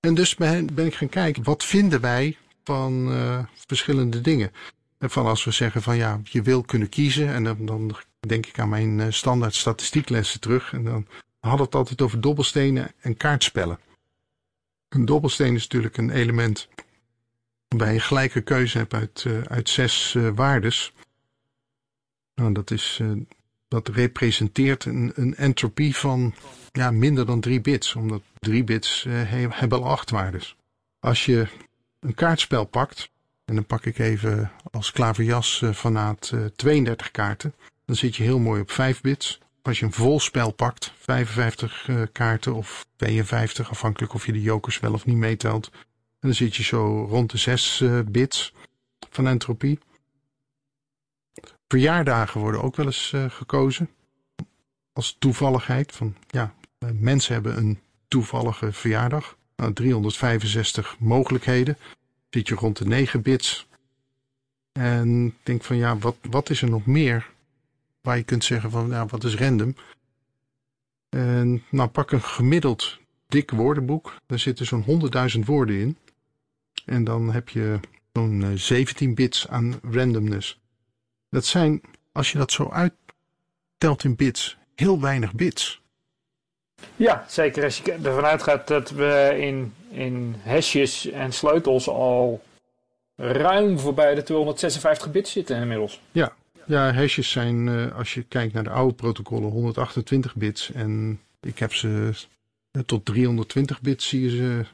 en 0.00 0.14
dus 0.14 0.34
ben, 0.34 0.78
ik 0.78 0.94
gaan 0.94 1.08
kijken, 1.08 1.42
wat 1.42 1.64
vinden 1.64 2.00
wij 2.00 2.36
van 2.64 3.12
uh, 3.12 3.44
verschillende 3.66 4.20
dingen? 4.20 4.52
En 4.98 5.10
van 5.10 5.26
als 5.26 5.44
we 5.44 5.50
zeggen 5.50 5.82
van 5.82 5.96
ja, 5.96 6.20
je 6.24 6.42
wil 6.42 6.62
kunnen 6.62 6.88
kiezen. 6.88 7.28
En 7.28 7.44
dan, 7.44 7.66
dan 7.66 7.96
denk 8.20 8.46
ik 8.46 8.58
aan 8.58 8.68
mijn 8.68 8.98
uh, 8.98 9.06
standaard 9.10 9.54
statistieklessen 9.54 10.40
terug. 10.40 10.72
En 10.72 10.84
dan 10.84 11.06
had 11.40 11.58
het 11.58 11.74
altijd 11.74 12.02
over 12.02 12.20
dobbelstenen 12.20 12.92
en 13.00 13.16
kaartspellen. 13.16 13.78
Een 14.88 15.04
dobbelsteen 15.04 15.54
is 15.54 15.62
natuurlijk 15.62 15.96
een 15.96 16.10
element 16.10 16.68
Waarbij 17.68 17.92
je 17.92 18.00
gelijke 18.00 18.40
keuze 18.40 18.78
hebt 18.78 18.94
uit, 18.94 19.24
uh, 19.26 19.42
uit 19.42 19.68
zes 19.68 20.16
waardes. 20.34 20.92
Nou, 22.34 22.52
dat, 22.52 22.70
is, 22.70 23.00
dat 23.68 23.88
representeert 23.88 24.84
een, 24.84 25.12
een 25.14 25.36
entropie 25.36 25.96
van 25.96 26.34
ja, 26.72 26.90
minder 26.90 27.26
dan 27.26 27.40
3 27.40 27.60
bits. 27.60 27.94
Omdat 27.94 28.22
3 28.38 28.64
bits 28.64 29.06
hebben 29.08 29.82
al 29.82 29.90
acht 29.90 30.10
waardes. 30.10 30.56
Als 31.00 31.24
je 31.24 31.46
een 32.00 32.14
kaartspel 32.14 32.64
pakt, 32.64 33.10
en 33.44 33.54
dan 33.54 33.66
pak 33.66 33.84
ik 33.84 33.98
even 33.98 34.50
als 34.70 34.92
klaverjas 34.92 35.62
fanaat 35.74 36.32
32 36.56 37.10
kaarten. 37.10 37.54
Dan 37.84 37.96
zit 37.96 38.16
je 38.16 38.22
heel 38.22 38.38
mooi 38.38 38.60
op 38.60 38.70
5 38.70 39.00
bits. 39.00 39.40
Als 39.66 39.78
je 39.78 39.84
een 39.84 39.92
vol 39.92 40.20
spel 40.20 40.50
pakt, 40.50 40.92
55 40.98 41.88
uh, 41.88 42.02
kaarten 42.12 42.54
of 42.54 42.86
52, 42.96 43.70
afhankelijk 43.70 44.14
of 44.14 44.26
je 44.26 44.32
de 44.32 44.42
jokers 44.42 44.80
wel 44.80 44.92
of 44.92 45.06
niet 45.06 45.16
meetelt. 45.16 45.70
Dan 46.20 46.34
zit 46.34 46.56
je 46.56 46.62
zo 46.62 47.06
rond 47.10 47.30
de 47.30 47.38
6 47.38 47.80
uh, 47.80 48.00
bits 48.06 48.52
van 49.10 49.26
entropie. 49.26 49.78
Verjaardagen 51.68 52.40
worden 52.40 52.62
ook 52.62 52.76
wel 52.76 52.86
eens 52.86 53.12
uh, 53.14 53.30
gekozen. 53.30 53.90
Als 54.92 55.16
toevalligheid. 55.18 55.92
Van, 55.92 56.16
ja, 56.26 56.54
mensen 56.92 57.32
hebben 57.32 57.56
een 57.56 57.78
toevallige 58.08 58.72
verjaardag. 58.72 59.36
Nou, 59.56 59.72
365 59.72 60.96
mogelijkheden. 60.98 61.76
Zit 62.30 62.48
je 62.48 62.54
rond 62.54 62.76
de 62.76 62.86
9 62.86 63.22
bits. 63.22 63.66
En 64.72 65.36
denk 65.42 65.64
van 65.64 65.76
ja, 65.76 65.98
wat, 65.98 66.16
wat 66.30 66.50
is 66.50 66.62
er 66.62 66.70
nog 66.70 66.86
meer 66.86 67.30
waar 68.00 68.16
je 68.16 68.22
kunt 68.22 68.44
zeggen 68.44 68.70
van, 68.70 68.88
ja, 68.88 69.06
wat 69.06 69.24
is 69.24 69.34
random? 69.34 69.74
En 71.08 71.62
nou, 71.70 71.88
pak 71.88 72.10
een 72.10 72.22
gemiddeld 72.22 72.98
dik 73.28 73.50
woordenboek. 73.50 74.16
Daar 74.26 74.38
zitten 74.38 74.66
zo'n 74.66 75.10
100.000 75.36 75.40
woorden 75.44 75.76
in. 75.76 75.96
En 76.84 77.04
dan 77.04 77.32
heb 77.32 77.48
je 77.48 77.80
zo'n 78.12 78.52
17 78.54 79.14
bits 79.14 79.48
aan 79.48 79.80
randomness. 79.82 80.60
Dat 81.36 81.44
zijn, 81.44 81.80
als 82.12 82.32
je 82.32 82.38
dat 82.38 82.52
zo 82.52 82.70
uittelt 82.70 84.04
in 84.04 84.16
bits, 84.16 84.56
heel 84.74 85.00
weinig 85.00 85.34
bits. 85.34 85.80
Ja, 86.96 87.24
zeker 87.28 87.64
als 87.64 87.78
je 87.78 87.92
ervan 87.92 88.24
uitgaat 88.24 88.68
dat 88.68 88.90
we 88.90 89.36
in, 89.38 89.74
in 89.90 90.36
hashjes 90.44 91.10
en 91.10 91.32
sleutels 91.32 91.88
al 91.88 92.42
ruim 93.16 93.78
voorbij 93.78 94.14
de 94.14 94.22
256 94.22 95.10
bits 95.10 95.32
zitten 95.32 95.56
inmiddels. 95.56 96.00
Ja, 96.12 96.32
ja, 96.66 96.92
hashes 96.92 97.30
zijn, 97.30 97.66
uh, 97.66 97.96
als 97.96 98.14
je 98.14 98.22
kijkt 98.22 98.52
naar 98.52 98.64
de 98.64 98.70
oude 98.70 98.94
protocollen, 98.94 99.50
128 99.50 100.34
bits. 100.34 100.72
En 100.72 101.20
ik 101.40 101.58
heb 101.58 101.74
ze 101.74 102.10
uh, 102.72 102.82
tot 102.82 103.04
320 103.04 103.80
bits 103.80 104.08
zie 104.08 104.22
je 104.22 104.36
ze. 104.36 104.64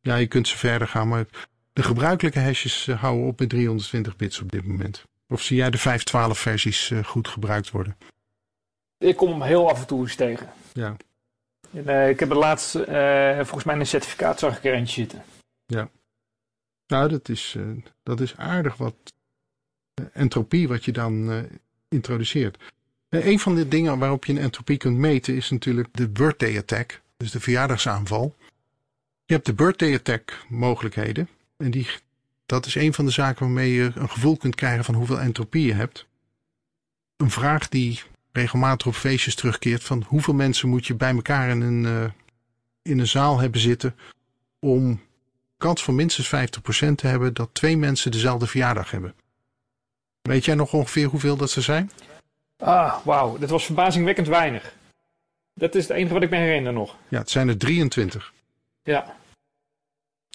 Ja, 0.00 0.16
je 0.16 0.26
kunt 0.26 0.48
ze 0.48 0.58
verder 0.58 0.88
gaan, 0.88 1.08
maar 1.08 1.26
de 1.72 1.82
gebruikelijke 1.82 2.40
hashes 2.40 2.86
uh, 2.86 3.00
houden 3.00 3.26
op 3.26 3.38
met 3.38 3.48
320 3.48 4.16
bits 4.16 4.40
op 4.40 4.52
dit 4.52 4.66
moment. 4.66 5.04
Of 5.28 5.42
zie 5.42 5.56
jij 5.56 5.70
de 5.70 5.78
512 5.78 6.38
versies 6.38 6.92
goed 7.04 7.28
gebruikt 7.28 7.70
worden? 7.70 7.96
Ik 8.98 9.16
kom 9.16 9.30
hem 9.30 9.42
heel 9.42 9.70
af 9.70 9.80
en 9.80 9.86
toe 9.86 10.00
eens 10.00 10.14
tegen. 10.14 10.52
Ja. 10.72 10.96
En, 11.70 12.08
ik 12.08 12.20
heb 12.20 12.30
er 12.30 12.36
laatst, 12.36 12.70
volgens 13.36 13.64
mij 13.64 13.76
een 13.76 13.86
certificaat 13.86 14.38
zag 14.38 14.56
ik 14.56 14.64
er 14.64 14.74
eentje 14.74 15.00
zitten. 15.00 15.24
Ja. 15.66 15.88
Nou, 16.86 17.08
dat 17.08 17.28
is, 17.28 17.56
dat 18.02 18.20
is 18.20 18.36
aardig 18.36 18.76
wat 18.76 18.94
entropie 20.12 20.68
wat 20.68 20.84
je 20.84 20.92
dan 20.92 21.46
introduceert. 21.88 22.58
Een 23.08 23.38
van 23.38 23.54
de 23.54 23.68
dingen 23.68 23.98
waarop 23.98 24.24
je 24.24 24.32
een 24.32 24.38
entropie 24.38 24.76
kunt 24.76 24.96
meten 24.96 25.36
is 25.36 25.50
natuurlijk 25.50 25.88
de 25.92 26.08
birthday 26.08 26.58
attack, 26.58 27.00
dus 27.16 27.30
de 27.30 27.40
verjaardagsaanval. 27.40 28.34
Je 29.24 29.34
hebt 29.34 29.46
de 29.46 29.54
birthday 29.54 29.94
attack 29.94 30.44
mogelijkheden 30.48 31.28
en 31.56 31.70
die, 31.70 31.88
dat 32.46 32.66
is 32.66 32.74
een 32.74 32.94
van 32.94 33.04
de 33.04 33.10
zaken 33.10 33.44
waarmee 33.44 33.72
je 33.72 33.92
een 33.94 34.10
gevoel 34.10 34.36
kunt 34.36 34.54
krijgen 34.54 34.84
van 34.84 34.94
hoeveel 34.94 35.20
entropie 35.20 35.66
je 35.66 35.74
hebt. 35.74 36.06
Een 37.16 37.30
vraag 37.30 37.68
die 37.68 38.02
regelmatig 38.32 38.86
op 38.86 38.94
feestjes 38.94 39.34
terugkeert 39.34 39.84
van 39.84 40.04
hoeveel 40.06 40.34
mensen 40.34 40.68
moet 40.68 40.86
je 40.86 40.94
bij 40.94 41.14
elkaar 41.14 41.48
in 41.48 41.60
een, 41.60 41.84
uh, 41.84 42.04
in 42.82 42.98
een 42.98 43.08
zaal 43.08 43.38
hebben 43.38 43.60
zitten 43.60 43.96
om 44.58 45.00
kans 45.56 45.84
van 45.84 45.94
minstens 45.94 46.28
50% 46.28 46.94
te 46.94 47.06
hebben 47.06 47.34
dat 47.34 47.48
twee 47.52 47.76
mensen 47.76 48.10
dezelfde 48.10 48.46
verjaardag 48.46 48.90
hebben. 48.90 49.14
Weet 50.22 50.44
jij 50.44 50.54
nog 50.54 50.72
ongeveer 50.72 51.06
hoeveel 51.06 51.36
dat 51.36 51.50
ze 51.50 51.60
zijn? 51.60 51.90
Ah, 52.56 53.04
wauw. 53.04 53.38
Dat 53.38 53.50
was 53.50 53.64
verbazingwekkend 53.64 54.26
weinig. 54.26 54.74
Dat 55.54 55.74
is 55.74 55.88
het 55.88 55.96
enige 55.96 56.14
wat 56.14 56.22
ik 56.22 56.30
me 56.30 56.36
herinner 56.36 56.72
nog. 56.72 56.96
Ja, 57.08 57.18
het 57.18 57.30
zijn 57.30 57.48
er 57.48 57.58
23. 57.58 58.32
Ja. 58.82 59.16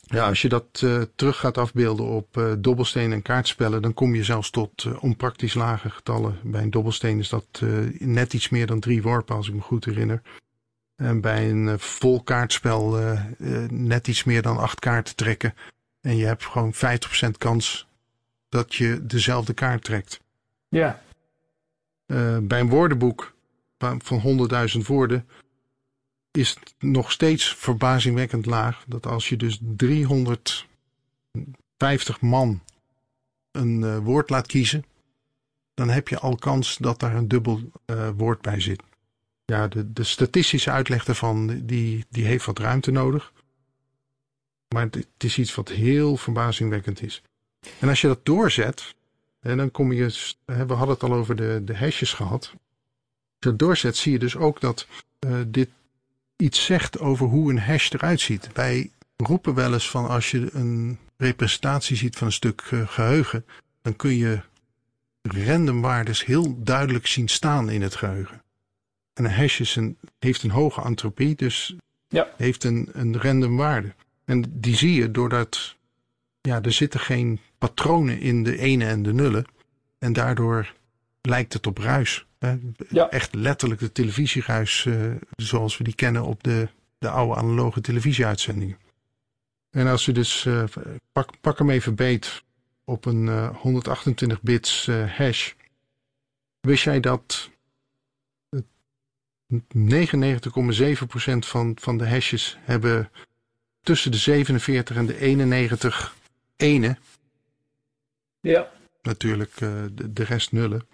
Ja, 0.10 0.28
als 0.28 0.41
je 0.41 0.50
dat 0.50 0.82
uh, 0.84 1.02
terug 1.15 1.38
gaat 1.38 1.58
afbeelden 1.58 2.06
op 2.06 2.38
uh, 2.38 2.54
dobbelsteen 2.58 3.12
en 3.12 3.22
kaartspellen, 3.22 3.82
dan 3.82 3.93
kom 3.93 4.15
je 4.15 4.24
zelfs 4.24 4.50
tot 4.50 4.84
uh, 4.84 5.04
onpraktisch 5.04 5.54
lage 5.54 5.89
getallen. 5.89 6.39
Bij 6.43 6.62
een 6.62 6.69
dobbelsteen 6.69 7.19
is 7.19 7.30
dat 7.30 7.63
net 7.98 8.34
iets 8.34 8.50
meer 8.50 8.67
dan 8.67 8.80
drie 8.80 9.02
worpen, 9.02 9.36
als 9.36 9.48
ik 9.48 9.54
me 9.54 9.62
goed 9.62 9.86
herinner. 9.86 10.22
En 10.95 11.22
bij 11.22 11.50
een 11.50 11.80
vol 11.80 12.24
kaartspel 12.24 12.98
net 13.69 14.08
iets 14.08 14.24
meer 14.24 14.41
dan 14.41 14.58
acht 14.58 14.80
kaarten 14.80 15.15
trekken. 15.15 15.54
En 16.02 16.17
je 16.17 16.26
hebt 16.26 16.45
gewoon 16.45 16.74
50% 16.74 16.78
kans 17.38 17.88
dat 18.50 18.76
je 18.76 19.06
dezelfde 19.06 19.54
kaart 19.54 19.84
trekt. 19.84 20.19
Ja. 20.69 21.02
Bij 22.41 22.60
een 22.60 22.69
woordenboek 22.69 23.34
van 23.78 24.50
100.000 24.76 24.86
woorden 24.86 25.26
is 26.39 26.58
nog 26.80 27.12
steeds 27.12 27.56
verbazingwekkend 27.56 28.45
laag 28.45 28.84
dat 28.88 29.06
als 29.06 29.30
je 29.30 29.38
dus 29.38 29.60
350 29.62 32.21
man 32.21 32.62
een 33.52 33.82
uh, 33.82 33.97
woord 33.97 34.30
laat 34.30 34.47
kiezen, 34.47 34.86
dan 35.73 35.89
heb 35.89 36.08
je 36.08 36.19
al 36.19 36.36
kans 36.36 36.78
dat 36.78 36.99
daar 36.99 37.15
een 37.15 37.28
dubbel 37.28 37.62
uh, 37.86 38.10
woord 38.15 38.41
bij 38.41 38.60
zit. 38.60 38.82
Ja, 39.45 39.67
de, 39.67 39.93
de 39.93 40.04
statistische 40.04 40.71
uitleg 40.71 41.06
daarvan, 41.06 41.62
die, 41.65 42.06
die 42.10 42.25
heeft 42.25 42.45
wat 42.45 42.60
ruimte 42.60 42.91
nodig. 42.91 43.34
Maar 44.67 44.84
het, 44.84 45.08
is 45.17 45.38
iets 45.38 45.56
wat 45.56 45.69
heel 45.69 46.17
verbazingwekkend 46.17 47.02
is. 47.02 47.21
En 47.80 47.89
als 47.89 48.02
je 48.02 48.08
dat 48.08 48.25
doorzet, 48.25 48.95
en 49.39 49.58
dan 49.58 49.71
kom 49.71 49.91
je, 49.91 50.34
we 50.45 50.73
hadden 50.73 50.89
het 50.89 51.04
al 51.04 51.13
over 51.13 51.36
de, 51.36 51.62
de 51.65 51.78
hashes 51.78 52.13
gehad. 52.13 52.41
Als 52.41 52.52
je 53.39 53.49
dat 53.49 53.60
doorzet, 53.60 53.97
zie 53.97 54.12
je 54.12 54.19
dus 54.19 54.36
ook 54.36 54.62
dat 54.62 54.88
uh, 55.19 55.41
dit 55.47 55.69
iets 56.41 56.65
zegt 56.65 56.99
over 56.99 57.25
hoe 57.25 57.49
een 57.49 57.60
hash 57.60 57.91
eruit 57.91 58.21
ziet. 58.21 58.49
Wij 58.54 58.91
roepen 59.15 59.54
wel 59.54 59.73
eens 59.73 59.89
van 59.89 60.08
als 60.08 60.32
je 60.32 60.49
een 60.54 60.97
representatie 61.17 61.95
ziet 61.95 62.15
van 62.15 62.28
een 62.28 62.34
stuk 62.34 62.69
uh, 62.71 62.88
geheugen, 62.88 63.45
dan 63.82 63.95
kun 63.95 64.15
je 64.15 64.39
random 65.21 65.82
waardes 65.82 66.25
heel 66.25 66.63
duidelijk 66.63 67.08
zien 67.08 67.28
staan 67.28 67.69
in 67.69 67.82
het 67.82 67.95
geheugen. 67.95 68.41
En 69.13 69.25
een 69.25 69.34
hash 69.34 69.60
is 69.60 69.75
een, 69.75 69.97
heeft 70.19 70.43
een 70.43 70.49
hoge 70.49 70.82
entropie, 70.82 71.36
dus 71.36 71.75
ja. 72.08 72.28
heeft 72.38 72.63
een, 72.63 72.89
een 72.93 73.21
random 73.21 73.58
waarde. 73.58 73.93
En 74.25 74.43
die 74.49 74.75
zie 74.75 74.93
je 74.93 75.12
doordat 75.12 75.75
ja, 76.41 76.62
er 76.62 76.73
zitten 76.73 76.99
geen 76.99 77.39
patronen 77.58 78.19
in 78.19 78.43
de 78.43 78.58
ene 78.58 78.86
en 78.86 79.04
de 79.04 79.13
nullen. 79.13 79.45
En 79.97 80.13
daardoor 80.13 80.73
lijkt 81.21 81.54
het 81.54 81.67
op 81.67 81.78
ruis. 81.78 82.25
Ja. 82.89 83.10
Echt 83.10 83.36
letterlijk 83.36 83.80
de 83.80 83.91
televisieruis 83.91 84.86
uh, 84.86 85.15
zoals 85.36 85.78
we 85.78 85.84
die 85.84 85.95
kennen 85.95 86.23
op 86.23 86.43
de, 86.43 86.67
de 86.97 87.10
oude 87.10 87.36
analoge 87.36 87.82
televisieuitzendingen. 87.82 88.78
En 89.69 89.88
als 89.88 90.06
je 90.06 90.12
dus, 90.12 90.45
uh, 90.45 90.63
pak, 91.12 91.39
pak 91.41 91.58
hem 91.58 91.69
even 91.69 91.95
beet 91.95 92.43
op 92.84 93.06
een 93.06 93.25
uh, 93.25 93.56
128 93.56 94.41
bits 94.41 94.88
hash. 94.88 95.54
Wist 96.60 96.84
jij 96.84 96.99
dat 96.99 97.49
99,7% 99.54 99.60
van, 101.39 101.78
van 101.80 101.97
de 101.97 102.08
hashes 102.08 102.58
hebben 102.62 103.12
tussen 103.82 104.12
de 104.12 104.17
47 104.17 104.95
en 104.95 105.06
de 105.06 105.19
91 105.19 106.15
ene. 106.56 106.97
Ja. 108.41 108.71
Natuurlijk 109.02 109.58
de, 109.58 109.93
de, 110.13 110.23
rest 110.23 110.52
nullen. 110.52 110.88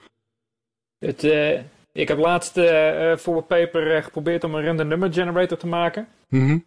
Het, 1.05 1.23
uh, 1.23 1.59
ik 1.91 2.07
heb 2.07 2.17
laatst 2.17 2.57
uh, 2.57 3.15
voor 3.15 3.37
een 3.37 3.45
paper 3.45 4.03
geprobeerd 4.03 4.43
om 4.43 4.55
een 4.55 4.65
random 4.65 4.87
number 4.87 5.13
generator 5.13 5.57
te 5.57 5.67
maken. 5.67 6.07
Mm 6.29 6.47
-hmm. 6.47 6.63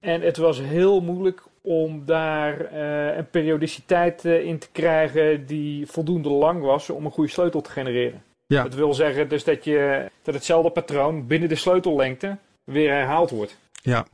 En 0.00 0.20
het 0.20 0.36
was 0.36 0.60
heel 0.60 1.00
moeilijk 1.00 1.42
om 1.62 2.04
daar 2.04 2.72
een 3.16 3.30
periodiciteit 3.30 4.24
in 4.24 4.58
te 4.58 4.68
krijgen 4.72 5.46
die 5.46 5.86
voldoende 5.86 6.28
lang 6.28 6.62
was 6.62 6.90
om 6.90 7.04
een 7.04 7.10
goede 7.10 7.30
sleutel 7.30 7.60
te 7.60 7.70
genereren. 7.70 8.22
Ja. 8.46 8.62
Dat 8.62 8.74
wil 8.74 8.94
zeggen 8.94 9.28
dus 9.28 9.44
dat, 9.44 9.64
je, 9.64 10.10
dat 10.22 10.34
hetzelfde 10.34 10.70
patroon 10.70 11.26
binnen 11.26 11.48
de 11.48 11.54
sleutellengte 11.54 12.36
weer 12.64 12.90
herhaald 12.90 13.30
wordt. 13.30 13.58
Ja, 13.82 14.06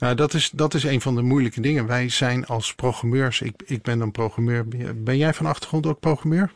nou, 0.00 0.14
dat 0.14 0.34
is, 0.34 0.50
dat 0.50 0.74
is 0.74 0.84
een 0.84 1.00
van 1.00 1.14
de 1.14 1.22
moeilijke 1.22 1.60
dingen. 1.60 1.86
Wij 1.86 2.08
zijn 2.08 2.46
als 2.46 2.74
programmeurs, 2.74 3.40
ik, 3.40 3.62
ik 3.66 3.82
ben 3.82 4.00
een 4.00 4.10
programmeur. 4.10 4.68
Ben 4.96 5.16
jij 5.16 5.34
van 5.34 5.46
achtergrond 5.46 5.86
ook 5.86 6.00
programmeur? 6.00 6.52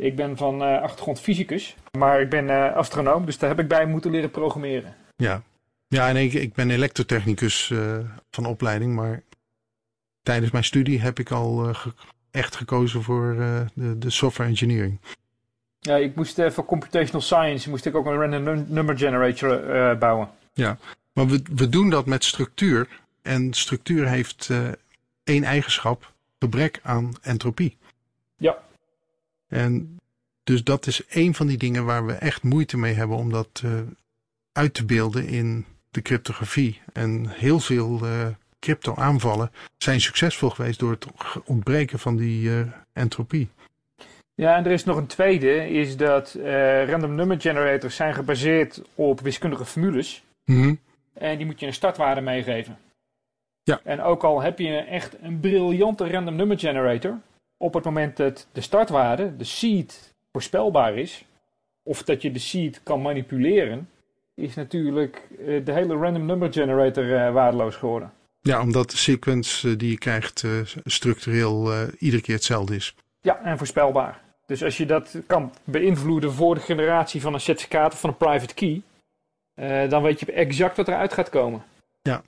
Ik 0.00 0.16
ben 0.16 0.36
van 0.36 0.62
uh, 0.62 0.82
achtergrond 0.82 1.20
fysicus, 1.20 1.76
maar 1.98 2.20
ik 2.20 2.30
ben 2.30 2.44
uh, 2.44 2.76
astronoom, 2.76 3.24
dus 3.24 3.38
daar 3.38 3.50
heb 3.50 3.58
ik 3.58 3.68
bij 3.68 3.86
moeten 3.86 4.10
leren 4.10 4.30
programmeren. 4.30 4.94
Ja, 5.16 5.42
ja 5.88 6.08
en 6.08 6.16
ik, 6.16 6.32
ik 6.32 6.54
ben 6.54 6.70
elektrotechnicus 6.70 7.70
uh, 7.70 7.98
van 8.30 8.46
opleiding, 8.46 8.94
maar 8.94 9.22
tijdens 10.22 10.50
mijn 10.50 10.64
studie 10.64 11.00
heb 11.00 11.18
ik 11.18 11.30
al 11.30 11.74
echt 12.30 12.56
gekozen 12.56 13.02
voor 13.02 13.34
de, 13.74 13.98
de 13.98 14.10
software 14.10 14.50
engineering. 14.50 15.00
Ja, 15.78 15.96
ik 15.96 16.14
moest 16.14 16.42
voor 16.48 16.64
computational 16.64 17.20
science 17.20 17.70
moest 17.70 17.86
ik 17.86 17.94
ook 17.94 18.06
een 18.06 18.30
random 18.30 18.64
number 18.68 18.98
generator 18.98 19.98
bouwen. 19.98 20.28
Ja, 20.52 20.78
maar 21.12 21.26
we, 21.26 21.42
we 21.54 21.68
doen 21.68 21.90
dat 21.90 22.06
met 22.06 22.24
structuur. 22.24 22.88
En 23.22 23.52
structuur 23.52 24.08
heeft 24.08 24.50
één 25.24 25.44
eigenschap, 25.44 26.12
gebrek 26.38 26.80
aan 26.82 27.12
entropie. 27.22 27.76
Ja. 28.36 28.58
En 29.50 29.98
dus 30.44 30.64
dat 30.64 30.86
is 30.86 31.02
een 31.08 31.34
van 31.34 31.46
die 31.46 31.58
dingen 31.58 31.84
waar 31.84 32.06
we 32.06 32.12
echt 32.12 32.42
moeite 32.42 32.76
mee 32.76 32.94
hebben 32.94 33.16
om 33.16 33.30
dat 33.30 33.62
uh, 33.64 33.72
uit 34.52 34.74
te 34.74 34.84
beelden 34.84 35.26
in 35.26 35.64
de 35.90 36.02
cryptografie. 36.02 36.80
En 36.92 37.28
heel 37.28 37.60
veel 37.60 38.00
uh, 38.02 38.26
crypto-aanvallen 38.58 39.50
zijn 39.76 40.00
succesvol 40.00 40.50
geweest 40.50 40.78
door 40.78 40.90
het 40.90 41.06
ontbreken 41.44 41.98
van 41.98 42.16
die 42.16 42.48
uh, 42.48 42.60
entropie. 42.92 43.48
Ja, 44.34 44.56
en 44.56 44.64
er 44.64 44.70
is 44.70 44.84
nog 44.84 44.96
een 44.96 45.06
tweede, 45.06 45.68
is 45.68 45.96
dat 45.96 46.38
random 46.86 47.14
number 47.14 47.40
generators 47.40 47.96
zijn 47.96 48.14
gebaseerd 48.14 48.82
op 48.94 49.20
wiskundige 49.20 49.64
formules. 49.64 50.24
Mm 50.44 50.78
En 51.12 51.36
die 51.36 51.46
moet 51.46 51.60
je 51.60 51.66
een 51.66 51.74
startwaarde 51.74 52.20
meegeven. 52.20 52.78
Ja. 53.62 53.80
En 53.84 54.00
ook 54.00 54.24
al 54.24 54.42
heb 54.42 54.58
je 54.58 54.76
echt 54.76 55.16
een 55.20 55.40
briljante 55.40 56.10
random 56.10 56.36
number 56.36 56.58
generator, 56.58 57.18
op 57.62 57.74
het 57.74 57.84
moment 57.84 58.16
dat 58.16 58.46
de 58.52 58.60
startwaarde, 58.60 59.36
de 59.36 59.44
seed, 59.44 60.14
voorspelbaar 60.32 60.96
is, 60.96 61.24
of 61.82 62.02
dat 62.02 62.22
je 62.22 62.32
de 62.32 62.38
seed 62.38 62.80
kan 62.82 63.02
manipuleren, 63.02 63.88
is 64.34 64.54
natuurlijk 64.54 65.28
uh, 65.38 65.64
de 65.64 65.72
hele 65.72 65.94
random 65.94 66.26
number 66.26 66.52
generator 66.52 67.04
uh, 67.04 67.32
waardeloos 67.32 67.76
geworden. 67.76 68.12
Ja, 68.40 68.60
omdat 68.60 68.90
de 68.90 68.96
sequence 68.96 69.68
uh, 69.68 69.78
die 69.78 69.90
je 69.90 69.98
krijgt 69.98 70.44
structureel 70.84 71.86
iedere 71.98 72.22
keer 72.22 72.34
hetzelfde 72.34 72.74
is. 72.74 72.94
Ja, 73.20 73.42
en 73.42 73.58
voorspelbaar. 73.58 74.22
Dus 74.46 74.64
als 74.64 74.76
je 74.76 74.86
dat 74.86 75.18
kan 75.26 75.54
beïnvloeden 75.64 76.32
voor 76.32 76.54
de 76.54 76.60
generatie 76.60 77.20
van 77.20 77.34
een 77.34 77.40
certificaat 77.40 77.92
of 77.92 78.00
van 78.00 78.10
een 78.10 78.16
private 78.16 78.54
key, 78.54 78.82
dan 79.88 80.02
weet 80.02 80.20
je 80.20 80.32
exact 80.32 80.76
wat 80.76 80.88
eruit 80.88 81.12
gaat 81.12 81.28
komen. 81.28 81.62
Ja. 82.02 82.22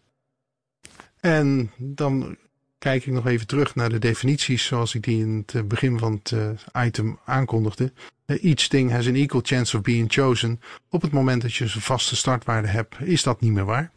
En 1.21 1.71
dan 1.77 2.37
kijk 2.83 3.07
ik 3.07 3.13
nog 3.13 3.27
even 3.27 3.47
terug 3.47 3.75
naar 3.75 3.89
de 3.89 3.99
definities 3.99 4.67
zoals 4.67 4.95
ik 4.95 5.03
die 5.03 5.21
in 5.21 5.45
het 5.53 5.69
begin 5.69 5.99
van 5.99 6.21
het 6.23 6.65
item 6.73 7.19
aankondigde. 7.25 7.93
Each 8.27 8.69
thing 8.69 8.91
has 8.91 9.07
an 9.07 9.15
equal 9.15 9.41
chance 9.45 9.77
of 9.77 9.83
being 9.83 10.13
chosen. 10.13 10.61
Op 10.91 11.03
het 11.03 11.13
moment 11.13 11.43
dat 11.43 11.55
je 11.55 11.65
een 11.65 11.71
vaste 11.71 12.17
startwaarde 12.17 12.69
hebt, 12.69 13.01
is 13.01 13.23
dat 13.23 13.41
niet 13.41 13.53
meer 13.53 13.65
waar. 13.65 13.91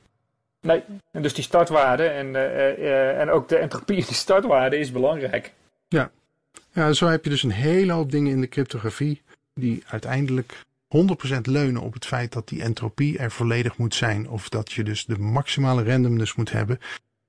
Nee, 0.61 0.83
en 1.11 1.21
dus 1.21 1.33
die 1.33 1.43
startwaarde 1.43 2.03
en, 2.03 2.27
uh, 2.27 3.21
en 3.21 3.29
ook 3.29 3.49
de 3.49 3.57
entropie 3.57 3.97
in 3.97 4.03
die 4.07 4.15
startwaarde 4.15 4.77
is 4.77 4.91
belangrijk. 4.91 5.53
Ja. 5.87 6.11
ja, 6.71 6.93
zo 6.93 7.07
heb 7.07 7.23
je 7.23 7.29
dus 7.29 7.43
een 7.43 7.51
hele 7.51 7.91
hoop 7.91 8.11
dingen 8.11 8.31
in 8.31 8.41
de 8.41 8.49
cryptografie 8.49 9.21
die 9.53 9.83
uiteindelijk 9.87 10.53
100% 11.35 11.41
leunen 11.41 11.81
op 11.81 11.93
het 11.93 12.05
feit 12.05 12.31
dat 12.31 12.47
die 12.47 12.61
entropie 12.61 13.17
er 13.17 13.31
volledig 13.31 13.77
moet 13.77 13.95
zijn. 13.95 14.29
Of 14.29 14.49
dat 14.49 14.71
je 14.71 14.83
dus 14.83 15.05
de 15.05 15.19
maximale 15.19 15.83
randomness 15.83 16.35
moet 16.35 16.51
hebben 16.51 16.79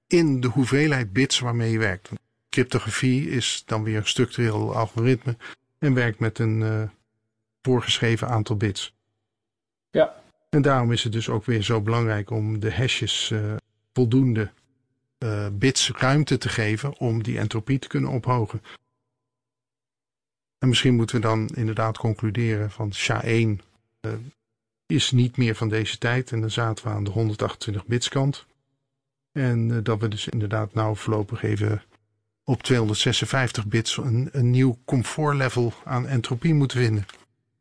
in 0.06 0.40
de 0.40 0.48
hoeveelheid 0.48 1.12
bits 1.12 1.38
waarmee 1.38 1.70
je 1.70 1.78
werkt. 1.78 2.10
Cryptografie 2.50 3.28
is 3.30 3.62
dan 3.66 3.82
weer 3.82 3.96
een 3.96 4.06
structureel 4.06 4.74
algoritme 4.74 5.36
en 5.78 5.94
werkt 5.94 6.18
met 6.18 6.38
een 6.38 6.60
uh, 6.60 6.82
voorgeschreven 7.62 8.28
aantal 8.28 8.56
bits. 8.56 8.94
Ja. 9.90 10.22
En 10.50 10.62
daarom 10.62 10.92
is 10.92 11.02
het 11.02 11.12
dus 11.12 11.28
ook 11.28 11.44
weer 11.44 11.62
zo 11.62 11.80
belangrijk 11.80 12.30
om 12.30 12.60
de 12.60 12.74
hashes 12.74 13.30
uh, 13.30 13.54
voldoende 13.92 14.50
uh, 15.18 15.46
bits 15.52 15.90
ruimte 15.90 16.38
te 16.38 16.48
geven 16.48 16.98
om 16.98 17.22
die 17.22 17.38
entropie 17.38 17.78
te 17.78 17.88
kunnen 17.88 18.10
ophogen. 18.10 18.62
En 20.58 20.68
misschien 20.68 20.94
moeten 20.94 21.16
we 21.16 21.22
dan 21.22 21.48
inderdaad 21.54 21.98
concluderen 21.98 22.70
van 22.70 22.92
SHA-1 22.94 23.64
is 24.86 25.10
niet 25.10 25.36
meer 25.36 25.54
van 25.54 25.68
deze 25.68 25.98
tijd 25.98 26.32
en 26.32 26.40
dan 26.40 26.50
zaten 26.50 26.84
we 26.84 26.90
aan 26.90 27.04
de 27.04 27.10
128 27.10 27.86
bits 27.86 28.08
kant. 28.08 28.46
En 29.36 29.82
dat 29.82 30.00
we 30.00 30.08
dus 30.08 30.28
inderdaad 30.28 30.74
nou 30.74 30.96
voorlopig 30.96 31.42
even 31.42 31.82
op 32.44 32.62
256 32.62 33.66
bits 33.66 33.96
een, 33.96 34.28
een 34.32 34.50
nieuw 34.50 34.76
comfortlevel 34.84 35.72
aan 35.84 36.06
entropie 36.06 36.54
moeten 36.54 36.78
vinden. 36.78 37.06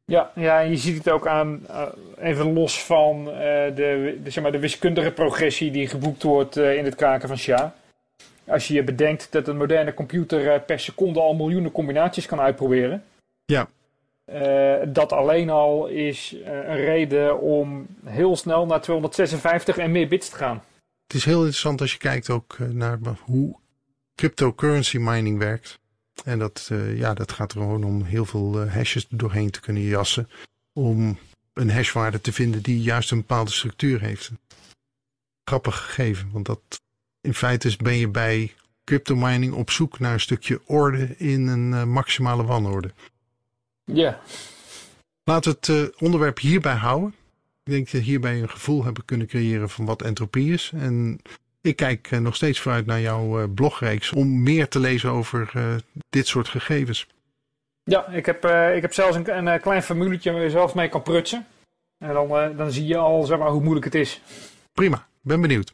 Ja, 0.06 0.32
ja, 0.36 0.62
en 0.62 0.70
je 0.70 0.78
ziet 0.78 0.98
het 0.98 1.10
ook 1.10 1.28
aan, 1.28 1.66
uh, 1.70 1.88
even 2.18 2.54
los 2.54 2.84
van 2.84 3.20
uh, 3.20 3.36
de, 3.36 4.20
de, 4.24 4.32
zeg 4.32 4.44
maar, 4.44 4.52
de 4.52 4.60
wiskundige 4.60 5.12
progressie 5.12 5.72
die 5.72 5.88
geboekt 5.88 6.24
wordt 6.24 6.58
uh, 6.58 6.78
in 6.78 6.86
het 6.86 6.96
kraken 6.96 7.28
van 7.28 7.38
SHA. 7.38 7.76
Als 8.48 8.68
je 8.68 8.74
je 8.74 8.84
bedenkt 8.84 9.32
dat 9.32 9.48
een 9.48 9.58
moderne 9.58 9.94
computer 9.94 10.62
per 10.62 10.80
seconde 10.80 11.20
al 11.20 11.36
miljoenen 11.36 11.72
combinaties 11.72 12.26
kan 12.26 12.40
uitproberen. 12.40 13.04
Ja. 13.46 13.68
dat 14.88 15.12
alleen 15.12 15.50
al 15.50 15.88
is 15.88 16.36
een 16.44 16.76
reden 16.76 17.40
om 17.40 17.88
heel 18.06 18.36
snel 18.36 18.66
naar 18.66 18.82
256 18.82 19.78
en 19.78 19.92
meer 19.92 20.08
bits 20.08 20.30
te 20.30 20.36
gaan. 20.36 20.64
Het 21.08 21.16
is 21.16 21.26
heel 21.26 21.40
interessant 21.40 21.82
als 21.82 21.92
je 21.92 21.98
kijkt 21.98 22.30
ook 22.30 22.58
naar 22.60 23.00
hoe 23.20 23.60
cryptocurrency 24.16 24.98
mining 24.98 25.38
werkt. 25.38 25.80
En 26.24 26.40
dat, 26.40 26.70
uh, 26.72 26.98
ja, 26.98 27.14
dat 27.14 27.32
gaat 27.32 27.52
er 27.52 27.60
gewoon 27.60 27.84
om 27.84 28.04
heel 28.04 28.26
veel 28.26 28.64
uh, 28.64 28.74
hashes 28.74 29.08
er 29.10 29.18
doorheen 29.18 29.52
te 29.52 29.60
kunnen 29.60 29.84
jassen. 29.84 30.30
Om 30.74 31.18
een 31.54 31.72
hashwaarde 31.72 32.22
te 32.22 32.34
vinden 32.34 32.62
die 32.62 32.82
juist 32.82 33.12
een 33.12 33.18
bepaalde 33.18 33.52
structuur 33.52 34.02
heeft. 34.02 34.32
Grappig 35.44 35.86
gegeven, 35.86 36.32
want 36.32 36.46
dat 36.46 36.62
in 37.22 37.34
feite 37.34 37.68
is, 37.68 37.78
ben 37.78 37.96
je 37.98 38.08
bij 38.08 38.54
crypto 38.84 39.16
mining 39.16 39.54
op 39.54 39.72
zoek 39.72 40.00
naar 40.00 40.14
een 40.14 40.20
stukje 40.20 40.62
orde 40.66 41.18
in 41.18 41.48
een 41.48 41.72
uh, 41.72 41.84
maximale 41.84 42.44
wanorde. 42.44 42.94
Ja. 43.84 44.22
Laten 45.24 45.58
we 45.60 45.74
het 45.74 45.96
onderwerp 45.96 46.40
hierbij 46.40 46.76
houden. 46.76 47.16
Ik 47.66 47.72
denk 47.72 47.92
dat 47.92 48.02
hierbij 48.02 48.42
een 48.42 48.50
gevoel 48.50 48.84
hebben 48.84 49.06
kunnen 49.06 49.28
creëren 49.28 49.70
van 49.70 49.86
wat 49.86 50.02
entropie 50.02 50.54
is. 50.54 50.72
En 50.76 51.20
ik 51.62 51.76
kijk 51.76 52.12
uh, 52.12 52.20
nog 52.20 52.36
steeds 52.36 52.60
vooruit 52.60 52.86
naar 52.86 53.02
jouw 53.02 53.42
uh, 53.42 53.46
blogreeks 53.56 54.12
om 54.12 54.44
meer 54.44 54.68
te 54.68 54.80
lezen 54.80 55.10
over 55.10 55.52
uh, 55.56 55.76
dit 56.10 56.28
soort 56.28 56.48
gegevens. 56.48 57.08
Ja, 57.84 58.08
ik 58.08 58.26
heb, 58.26 58.46
ik 58.76 58.82
heb 58.82 58.94
zelfs 58.94 59.16
een, 59.16 59.48
een 59.48 59.62
klein 59.62 59.84
formuletje 59.84 60.32
waar 60.32 60.42
je 60.42 60.50
zelf 60.50 60.76
mee 60.76 60.90
kan 60.90 61.02
prutsen. 61.02 61.48
En 61.98 62.14
dan, 62.14 62.56
dan 62.58 62.72
zie 62.72 62.86
je 62.86 62.98
al 62.98 63.24
zeg 63.24 63.38
maar, 63.38 63.50
hoe 63.50 63.62
moeilijk 63.62 63.86
het 63.86 63.96
is. 63.96 64.22
Prima, 64.74 65.08
ben 65.22 65.42
benieuwd. 65.42 65.74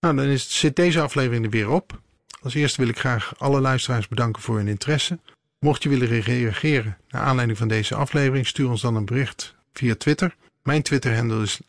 Nou, 0.00 0.16
dan 0.16 0.24
is, 0.24 0.58
zit 0.58 0.76
deze 0.76 1.00
aflevering 1.00 1.44
er 1.44 1.50
weer 1.50 1.70
op. 1.70 2.00
Als 2.42 2.54
eerste 2.54 2.80
wil 2.80 2.90
ik 2.90 2.98
graag 2.98 3.34
alle 3.38 3.60
luisteraars 3.60 4.08
bedanken 4.08 4.42
voor 4.42 4.56
hun 4.56 4.68
interesse. 4.68 5.18
Mocht 5.58 5.82
je 5.82 5.88
willen 5.88 6.20
reageren 6.20 6.98
naar 7.08 7.22
aanleiding 7.22 7.58
van 7.58 7.68
deze 7.68 7.94
aflevering, 7.94 8.46
stuur 8.46 8.70
ons 8.70 8.80
dan 8.80 8.96
een 8.96 9.04
bericht 9.04 9.58
via 9.72 9.94
Twitter. 9.94 10.36
Mijn 10.62 10.82
Twitter-handle 10.82 11.42
is 11.42 11.60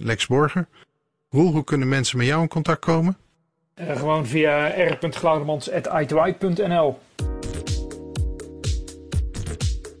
@lexborger. 0.00 0.68
Roel, 1.30 1.52
hoe 1.52 1.64
kunnen 1.64 1.88
mensen 1.88 2.18
met 2.18 2.26
jou 2.26 2.42
in 2.42 2.48
contact 2.48 2.80
komen? 2.80 3.16
Uh, 3.80 3.96
gewoon 3.96 4.26
via 4.26 4.68
r.glaudemans.i2i.nl 4.68 6.98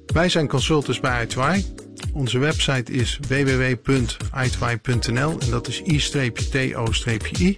Wij 0.06 0.28
zijn 0.28 0.48
consultants 0.48 1.00
bij 1.00 1.26
i2i. 1.26 1.64
Onze 2.12 2.38
website 2.38 2.92
is 2.92 3.18
www.i2i.nl 3.28 5.38
en 5.40 5.50
dat 5.50 5.68
is 5.68 5.82
i-to-i. 5.82 7.56